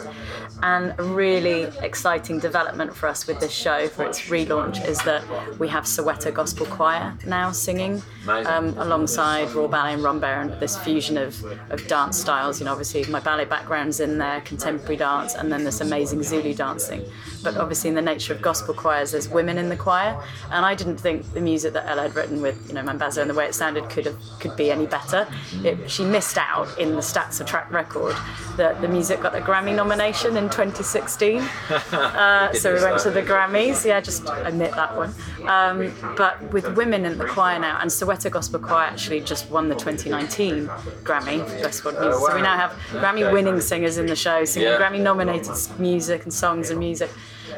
[0.61, 5.22] And a really exciting development for us with this show for its relaunch is that
[5.61, 10.77] we have Soweto Gospel Choir now singing um, alongside Royal Ballet and Rambert and this
[10.77, 12.59] fusion of, of dance styles.
[12.59, 16.55] You know, obviously my ballet background's in there, contemporary dance, and then this amazing Zulu
[16.55, 17.05] dancing.
[17.44, 20.20] But obviously, in the nature of gospel choirs, there's women in the choir,
[20.51, 23.37] and I didn't think the music that Ella had written with, you know, Mambazo and
[23.37, 25.29] the way it sounded could have could be any better.
[25.64, 28.17] It, she missed out in the stats of track record
[28.57, 31.43] that the music got a Grammy nomination in 2016.
[31.99, 33.85] Uh, so we went to the Grammys.
[33.85, 35.12] Yeah, just admit that one.
[35.47, 39.69] Um, but with women in the choir now, and Soweto Gospel Choir actually just won
[39.69, 40.67] the 2019
[41.05, 42.21] Grammy for Best World Music.
[42.21, 44.79] So we now have Grammy-winning singers in the show singing Yeah.
[44.79, 47.11] Grammy-nominated music and songs and music.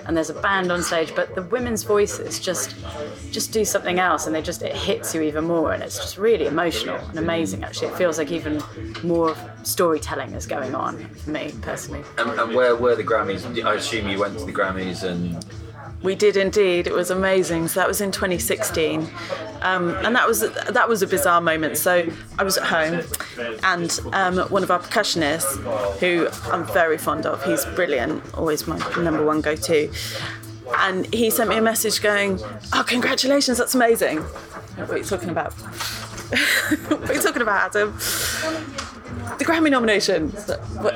[0.06, 2.76] And there's a band on stage, but the women's voices just
[3.30, 6.18] just do something else, and they just it hits you even more, and it's just
[6.18, 7.64] really emotional and amazing.
[7.64, 8.62] Actually, it feels like even
[9.02, 12.04] more storytelling is going on for me personally.
[12.18, 13.64] And, and where were the Grammys?
[13.64, 15.44] I assume you went to the Grammys and
[16.02, 16.86] We did indeed.
[16.86, 17.68] It was amazing.
[17.68, 19.08] So that was in 2016,
[19.60, 21.76] um, and that was that was a bizarre moment.
[21.76, 22.06] So
[22.38, 23.02] I was at home,
[23.62, 25.56] and um, one of our percussionists,
[25.98, 29.92] who I'm very fond of, he's brilliant, always my number one go-to,
[30.78, 32.40] and he sent me a message going,
[32.72, 33.58] "Oh, congratulations!
[33.58, 35.52] That's amazing." What are you talking about?
[36.88, 37.98] what are you talking about, Adam?
[39.38, 40.28] The Grammy nomination.
[40.30, 40.94] What,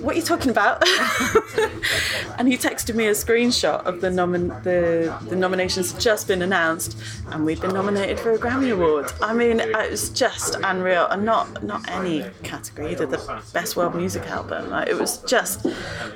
[0.00, 0.82] what are you talking about?
[2.38, 6.42] and he texted me a screenshot of the nomin- the the nominations had just been
[6.42, 6.96] announced,
[7.28, 9.12] and we'd been nominated for a Grammy award.
[9.22, 13.94] I mean, it was just unreal, and not not any category, either the best world
[13.94, 14.70] music album.
[14.70, 15.66] Like, it was just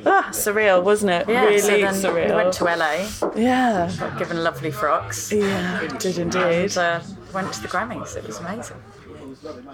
[0.04, 1.28] ah, surreal, wasn't it?
[1.28, 2.30] Yeah, really so then surreal.
[2.30, 5.32] we went to LA, yeah, given lovely frocks.
[5.32, 6.40] yeah, did indeed.
[6.40, 7.00] and uh,
[7.32, 8.16] went to the Grammys.
[8.16, 8.76] It was amazing.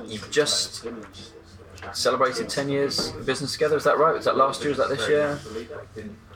[0.07, 0.85] you've just
[1.93, 3.77] celebrated 10 years of business together.
[3.77, 4.15] Is that right?
[4.15, 4.71] Was that last year?
[4.71, 5.39] Was that this year?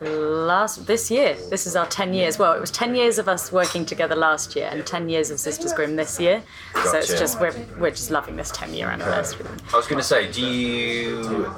[0.00, 2.38] Last this year, this is our ten years.
[2.38, 5.40] Well, it was ten years of us working together last year, and ten years of
[5.40, 6.42] Sisters Grimm this year.
[6.74, 9.46] So it's just we're we're just loving this ten year anniversary.
[9.72, 11.48] I was going to say, do you?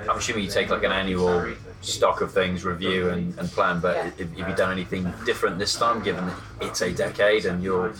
[0.00, 3.80] I'm assuming you take like an annual stock of things, review and, and plan.
[3.80, 7.94] But have, have you done anything different this time, given it's a decade and you're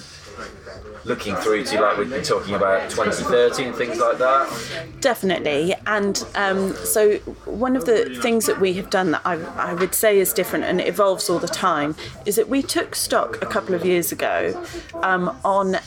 [1.04, 4.52] looking through to like we've been talking about 2030 and things like that?
[5.00, 5.74] Definitely.
[5.86, 9.94] And um, so, one of the things that we have done that I, I would
[9.94, 13.46] say is different and it evolves all the time is that we took stock a
[13.46, 14.62] couple of years ago
[15.02, 15.78] um, on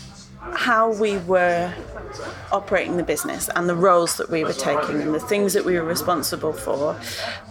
[0.53, 1.73] how we were
[2.51, 5.75] operating the business and the roles that we were taking and the things that we
[5.75, 6.99] were responsible for.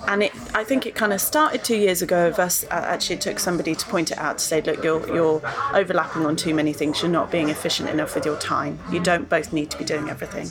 [0.06, 2.64] And it, I think it kind of started two years ago of us.
[2.64, 5.42] Uh, actually, it took somebody to point it out to say, look, you're, you're
[5.72, 7.02] overlapping on too many things.
[7.02, 8.78] You're not being efficient enough with your time.
[8.90, 10.46] You don't both need to be doing everything.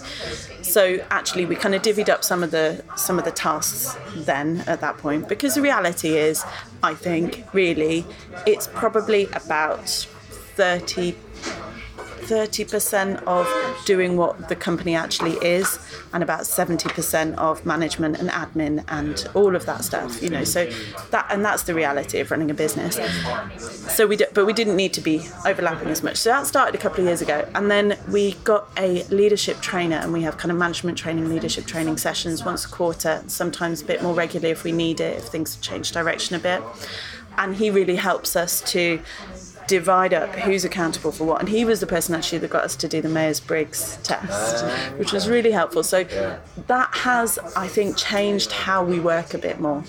[0.63, 4.63] So actually, we kind of divvied up some of the some of the tasks then
[4.67, 6.43] at that point because the reality is,
[6.83, 8.05] I think really,
[8.45, 11.15] it's probably about thirty
[12.27, 13.47] 30% of
[13.85, 15.79] doing what the company actually is
[16.13, 20.69] and about 70% of management and admin and all of that stuff you know so
[21.11, 22.99] that and that's the reality of running a business.
[23.95, 26.17] So we but we didn't need to be overlapping as much.
[26.17, 29.97] So that started a couple of years ago and then we got a leadership trainer
[29.97, 33.85] and we have kind of management training leadership training sessions once a quarter sometimes a
[33.85, 36.61] bit more regularly if we need it if things change direction a bit.
[37.37, 38.99] And he really helps us to
[39.67, 41.39] divide up who's accountable for what.
[41.39, 44.65] And he was the person actually that got us to do the Myers Briggs test,
[44.97, 45.83] which was really helpful.
[45.83, 46.05] So
[46.67, 49.83] that has, I think, changed how we work a bit more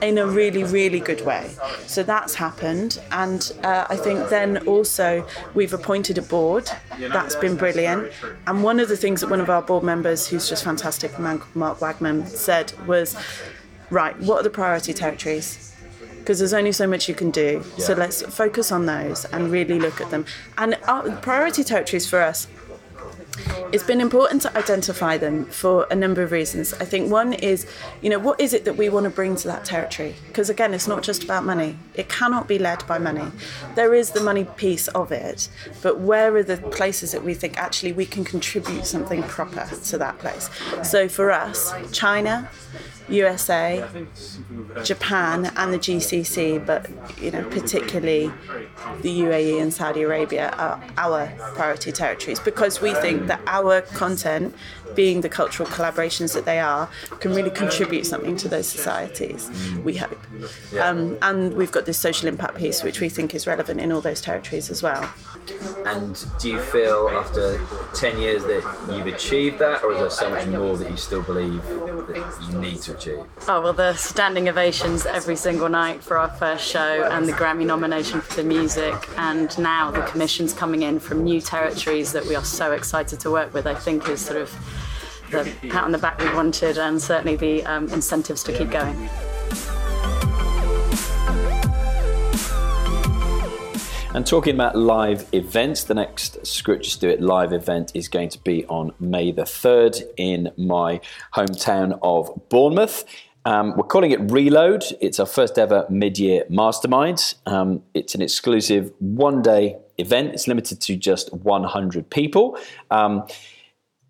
[0.00, 1.50] in a really, really good way.
[1.86, 3.00] So that's happened.
[3.10, 6.70] And uh, I think then also we've appointed a board.
[6.98, 8.12] That's been brilliant.
[8.46, 11.80] And one of the things that one of our board members, who's just fantastic, Mark
[11.80, 13.16] Wagman, said was,
[13.90, 15.73] right, what are the priority territories?
[16.24, 17.62] Because there's only so much you can do.
[17.76, 20.24] So let's focus on those and really look at them.
[20.56, 22.46] And our priority territories for us,
[23.72, 26.72] it's been important to identify them for a number of reasons.
[26.74, 27.66] I think one is,
[28.00, 30.14] you know, what is it that we want to bring to that territory?
[30.28, 31.76] Because again, it's not just about money.
[31.92, 33.30] It cannot be led by money.
[33.74, 35.50] There is the money piece of it,
[35.82, 39.98] but where are the places that we think actually we can contribute something proper to
[39.98, 40.48] that place?
[40.82, 42.48] So for us, China,
[43.08, 43.86] USA,
[44.82, 46.88] Japan, and the GCC, but
[47.20, 48.30] you know particularly
[49.02, 54.54] the UAE and Saudi Arabia are our priority territories because we think that our content,
[54.94, 56.88] being the cultural collaborations that they are,
[57.20, 59.50] can really contribute something to those societies.
[59.82, 60.18] We hope,
[60.80, 64.00] um, and we've got this social impact piece, which we think is relevant in all
[64.00, 65.12] those territories as well.
[65.86, 67.60] And do you feel after
[67.94, 71.22] 10 years that you've achieved that, or is there so much more that you still
[71.22, 73.24] believe that you need to achieve?
[73.48, 77.66] Oh, well, the standing ovations every single night for our first show and the Grammy
[77.66, 82.34] nomination for the music, and now the commissions coming in from new territories that we
[82.34, 84.50] are so excited to work with, I think is sort of
[85.30, 89.08] the pat on the back we wanted and certainly the um, incentives to keep going.
[94.14, 98.38] And talking about live events, the next It Do It live event is going to
[98.38, 101.00] be on May the 3rd in my
[101.34, 103.04] hometown of Bournemouth.
[103.44, 104.84] Um, we're calling it Reload.
[105.00, 107.34] It's our first ever mid year mastermind.
[107.46, 112.56] Um, it's an exclusive one day event, it's limited to just 100 people.
[112.92, 113.26] Um,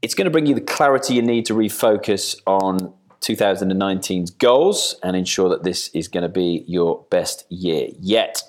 [0.02, 2.92] it's going to bring you the clarity you need to refocus on
[3.22, 8.42] 2019's goals and ensure that this is going to be your best year yet.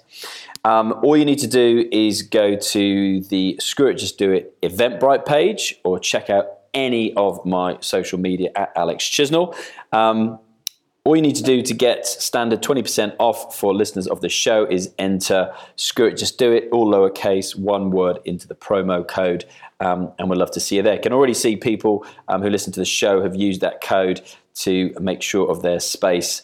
[0.65, 4.59] Um, all you need to do is go to the Screw It Just Do It
[4.61, 9.55] Eventbrite page or check out any of my social media at Alex Chisnell.
[9.91, 10.39] Um,
[11.03, 14.65] all you need to do to get standard 20% off for listeners of the show
[14.65, 19.45] is enter Screw It Just Do It, all lowercase, one word into the promo code.
[19.81, 20.97] Um, and we'd love to see you there.
[20.97, 24.21] Can already see people um, who listen to the show have used that code
[24.55, 26.41] to make sure of their space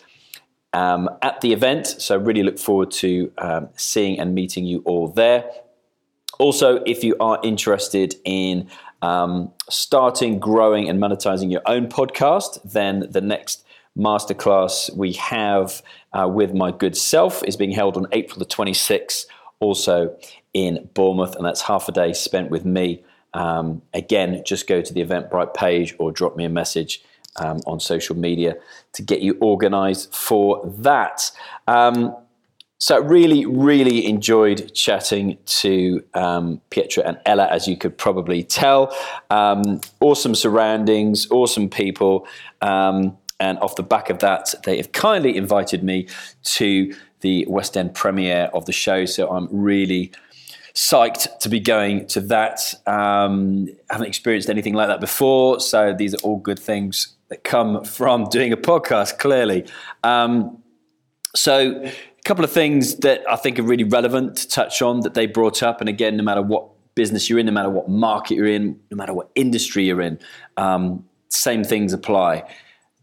[0.74, 1.88] um, at the event.
[1.88, 5.50] So, really look forward to um, seeing and meeting you all there.
[6.40, 8.70] Also, if you are interested in
[9.02, 13.64] um, starting, growing, and monetizing your own podcast, then the next
[13.98, 15.82] masterclass we have
[16.14, 19.26] uh, with my good self is being held on April the 26th,
[19.60, 20.16] also
[20.54, 23.04] in Bournemouth, and that's half a day spent with me.
[23.34, 27.04] Um, again, just go to the Eventbrite page or drop me a message
[27.38, 28.56] um, on social media
[28.94, 31.32] to get you organized for that.
[31.68, 32.16] Um,
[32.82, 38.96] so, really, really enjoyed chatting to um, Pietra and Ella, as you could probably tell.
[39.30, 42.26] Um, awesome surroundings, awesome people.
[42.62, 46.08] Um, and off the back of that, they have kindly invited me
[46.44, 49.06] to the West End premiere of the show.
[49.06, 50.12] So, I'm really
[50.74, 52.74] psyched to be going to that.
[52.88, 57.84] Um, haven't experienced anything like that before, so these are all good things that come
[57.86, 59.66] from doing a podcast, clearly.
[60.04, 60.62] Um,
[61.34, 61.94] so, a
[62.26, 65.64] couple of things that I think are really relevant to touch on that they brought
[65.64, 65.80] up.
[65.80, 68.98] And again, no matter what business you're in, no matter what market you're in, no
[68.98, 70.20] matter what industry you're in,
[70.58, 72.44] um, same things apply.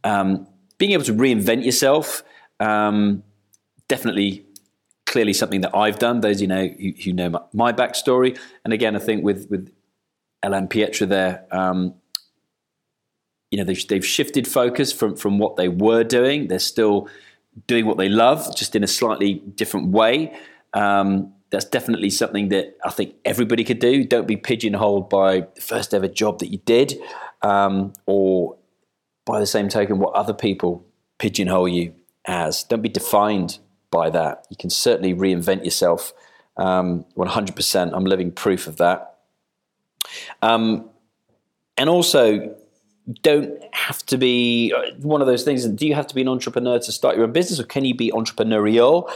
[0.04, 2.22] Um, being able to reinvent yourself,
[2.60, 3.22] um,
[3.88, 4.44] definitely,
[5.06, 6.20] clearly something that I've done.
[6.20, 9.72] Those you know who, who know my, my, backstory, and again, I think with with
[10.42, 11.94] and Pietra there, um,
[13.50, 16.48] you know they've, they've shifted focus from from what they were doing.
[16.48, 17.08] They're still
[17.66, 20.36] doing what they love, just in a slightly different way.
[20.74, 24.04] Um, that's definitely something that I think everybody could do.
[24.04, 27.00] Don't be pigeonholed by the first ever job that you did,
[27.42, 28.56] um, or
[29.24, 30.84] by the same token, what other people
[31.18, 31.94] pigeonhole you
[32.26, 32.62] as.
[32.64, 33.58] Don't be defined
[33.90, 34.46] by that.
[34.50, 36.12] You can certainly reinvent yourself.
[36.56, 37.90] Um, 100%.
[37.94, 39.18] I'm living proof of that.
[40.42, 40.90] Um,
[41.76, 42.56] and also,
[43.22, 45.66] don't have to be uh, one of those things.
[45.66, 47.94] Do you have to be an entrepreneur to start your own business, or can you
[47.94, 49.10] be entrepreneurial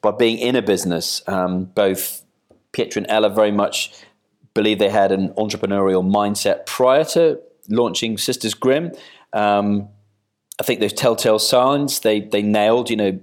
[0.00, 1.22] by being in a business?
[1.26, 2.22] Um, both
[2.72, 3.92] Pietra and Ella very much
[4.54, 8.92] believe they had an entrepreneurial mindset prior to launching Sisters Grimm.
[9.32, 9.88] Um,
[10.60, 12.88] I think those telltale signs they they nailed.
[12.88, 13.20] You know,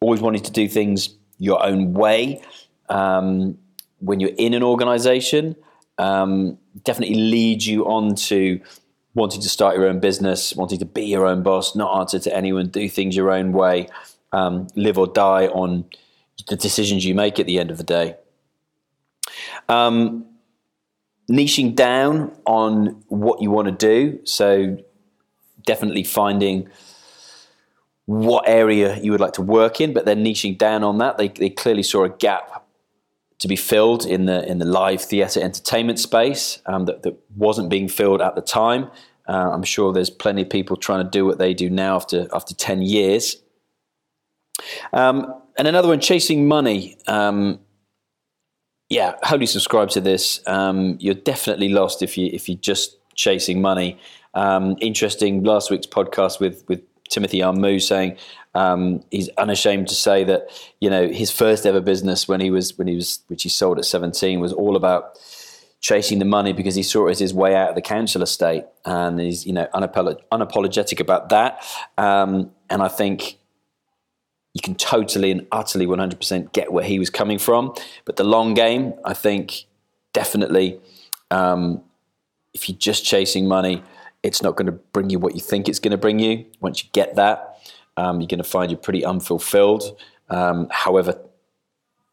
[0.00, 2.42] always wanting to do things your own way.
[2.88, 3.58] Um,
[3.98, 5.56] when you're in an organization
[5.98, 8.60] um, definitely leads you on to
[9.16, 12.36] wanting to start your own business, wanting to be your own boss, not answer to
[12.36, 13.88] anyone, do things your own way,
[14.32, 15.86] um, live or die on
[16.48, 18.14] the decisions you make at the end of the day.
[19.70, 20.26] Um,
[21.30, 24.20] niching down on what you want to do.
[24.24, 24.76] So,
[25.64, 26.68] definitely finding
[28.04, 31.16] what area you would like to work in, but then niching down on that.
[31.16, 32.65] They, they clearly saw a gap
[33.38, 37.68] to be filled in the in the live theatre entertainment space um, that, that wasn't
[37.68, 38.90] being filled at the time.
[39.28, 42.28] Uh, I'm sure there's plenty of people trying to do what they do now after
[42.32, 43.36] after 10 years.
[44.92, 46.96] Um, and another one, chasing money.
[47.06, 47.60] Um,
[48.88, 50.40] yeah, wholly subscribe to this.
[50.46, 53.98] Um, you're definitely lost if you if you're just chasing money.
[54.34, 58.16] Um, interesting last week's podcast with with Timothy Armoo saying
[58.56, 60.48] um, he's unashamed to say that
[60.80, 63.78] you know his first ever business when he was when he was which he sold
[63.78, 65.18] at 17 was all about
[65.80, 68.64] chasing the money because he saw it as his way out of the council estate
[68.86, 71.62] and he's you know unapolog- unapologetic about that.
[71.98, 73.36] Um, and I think
[74.54, 77.74] you can totally and utterly 100% get where he was coming from.
[78.06, 79.66] But the long game I think
[80.14, 80.80] definitely
[81.30, 81.82] um,
[82.54, 83.82] if you're just chasing money
[84.22, 86.44] it's not going to bring you what you think it's going to bring you.
[86.60, 87.55] Once you get that,
[87.96, 89.98] um, you're going to find you're pretty unfulfilled.
[90.28, 91.18] Um, however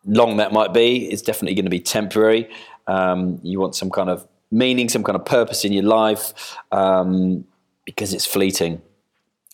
[0.06, 2.50] long that might be, it's definitely going to be temporary.
[2.88, 7.46] Um, you want some kind of meaning, some kind of purpose in your life um,
[7.86, 8.82] because it's fleeting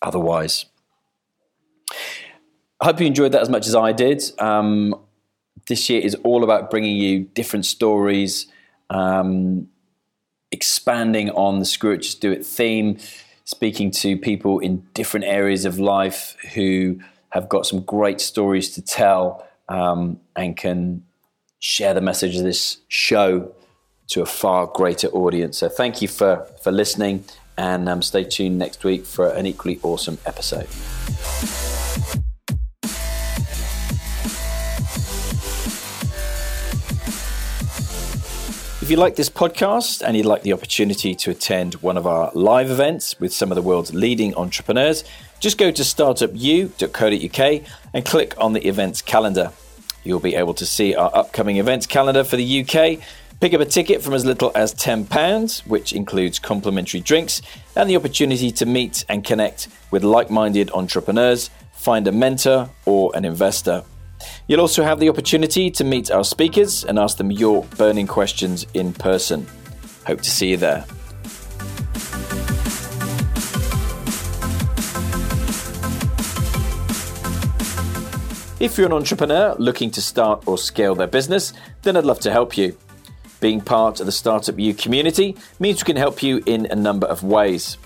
[0.02, 0.66] otherwise.
[2.80, 4.22] I hope you enjoyed that as much as I did.
[4.38, 4.94] Um,
[5.68, 8.46] this year is all about bringing you different stories,
[8.88, 9.68] um,
[10.50, 12.98] expanding on the Just Do It theme,
[13.50, 18.80] speaking to people in different areas of life who have got some great stories to
[18.80, 21.02] tell um, and can
[21.58, 23.52] share the message of this show
[24.06, 25.58] to a far greater audience.
[25.58, 27.24] So thank you for, for listening
[27.58, 30.68] and um, stay tuned next week for an equally awesome episode.
[38.90, 42.32] If you like this podcast and you'd like the opportunity to attend one of our
[42.34, 45.04] live events with some of the world's leading entrepreneurs,
[45.38, 47.62] just go to startupu.co.uk
[47.94, 49.52] and click on the events calendar.
[50.02, 52.98] You'll be able to see our upcoming events calendar for the UK.
[53.38, 57.42] Pick up a ticket from as little as £10, which includes complimentary drinks
[57.76, 63.12] and the opportunity to meet and connect with like minded entrepreneurs, find a mentor or
[63.14, 63.84] an investor.
[64.46, 68.66] You'll also have the opportunity to meet our speakers and ask them your burning questions
[68.74, 69.46] in person.
[70.06, 70.84] Hope to see you there.
[78.60, 82.30] If you're an entrepreneur looking to start or scale their business, then I'd love to
[82.30, 82.76] help you.
[83.40, 87.06] Being part of the Startup U community means we can help you in a number
[87.06, 87.78] of ways.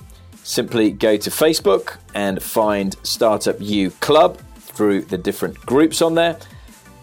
[0.43, 4.41] Simply go to Facebook and find Startup U Club
[4.75, 6.39] through the different groups on there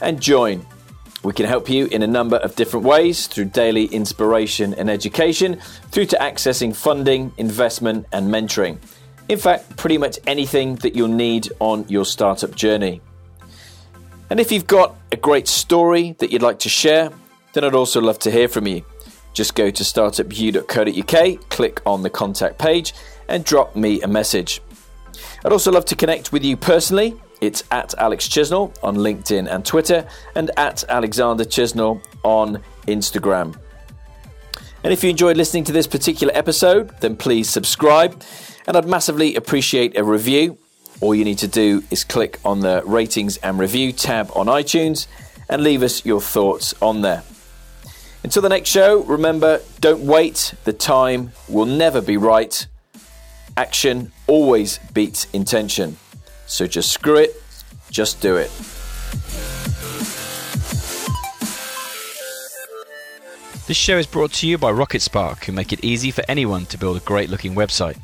[0.02, 0.66] and join.
[1.24, 5.60] We can help you in a number of different ways through daily inspiration and education,
[5.92, 8.80] through to accessing funding, investment, and mentoring.
[9.30, 13.02] In fact, pretty much anything that you'll need on your startup journey.
[14.32, 17.12] And if you've got a great story that you'd like to share,
[17.54, 18.84] then I'd also love to hear from you.
[19.34, 22.94] Just go to startupu.co.uk, click on the contact page,
[23.28, 24.62] and drop me a message.
[25.46, 29.66] I'd also love to connect with you personally it's at Alex Chisnell on LinkedIn and
[29.66, 33.58] Twitter, and at Alexander Chisnell on Instagram.
[34.84, 38.24] And if you enjoyed listening to this particular episode, then please subscribe.
[38.68, 40.58] And I'd massively appreciate a review.
[41.02, 45.08] All you need to do is click on the ratings and review tab on iTunes
[45.50, 47.24] and leave us your thoughts on there.
[48.24, 52.68] Until the next show, remember don't wait, the time will never be right.
[53.58, 55.98] Action always beats intention.
[56.52, 57.42] So just screw it,
[57.92, 58.52] just do it.
[63.68, 66.66] This show is brought to you by Rocket Spark, who make it easy for anyone
[66.66, 67.98] to build a great looking website.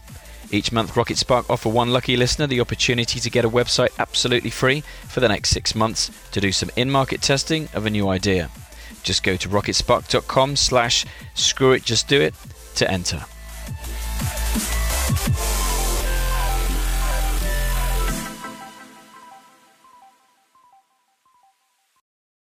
[0.50, 4.50] Each month, Rocket Spark offer one lucky listener the opportunity to get a website absolutely
[4.50, 4.80] free
[5.10, 8.50] for the next six months to do some in-market testing of a new idea.
[9.04, 12.34] Just go to rocketspark.com slash screw it just do it
[12.76, 13.26] to enter.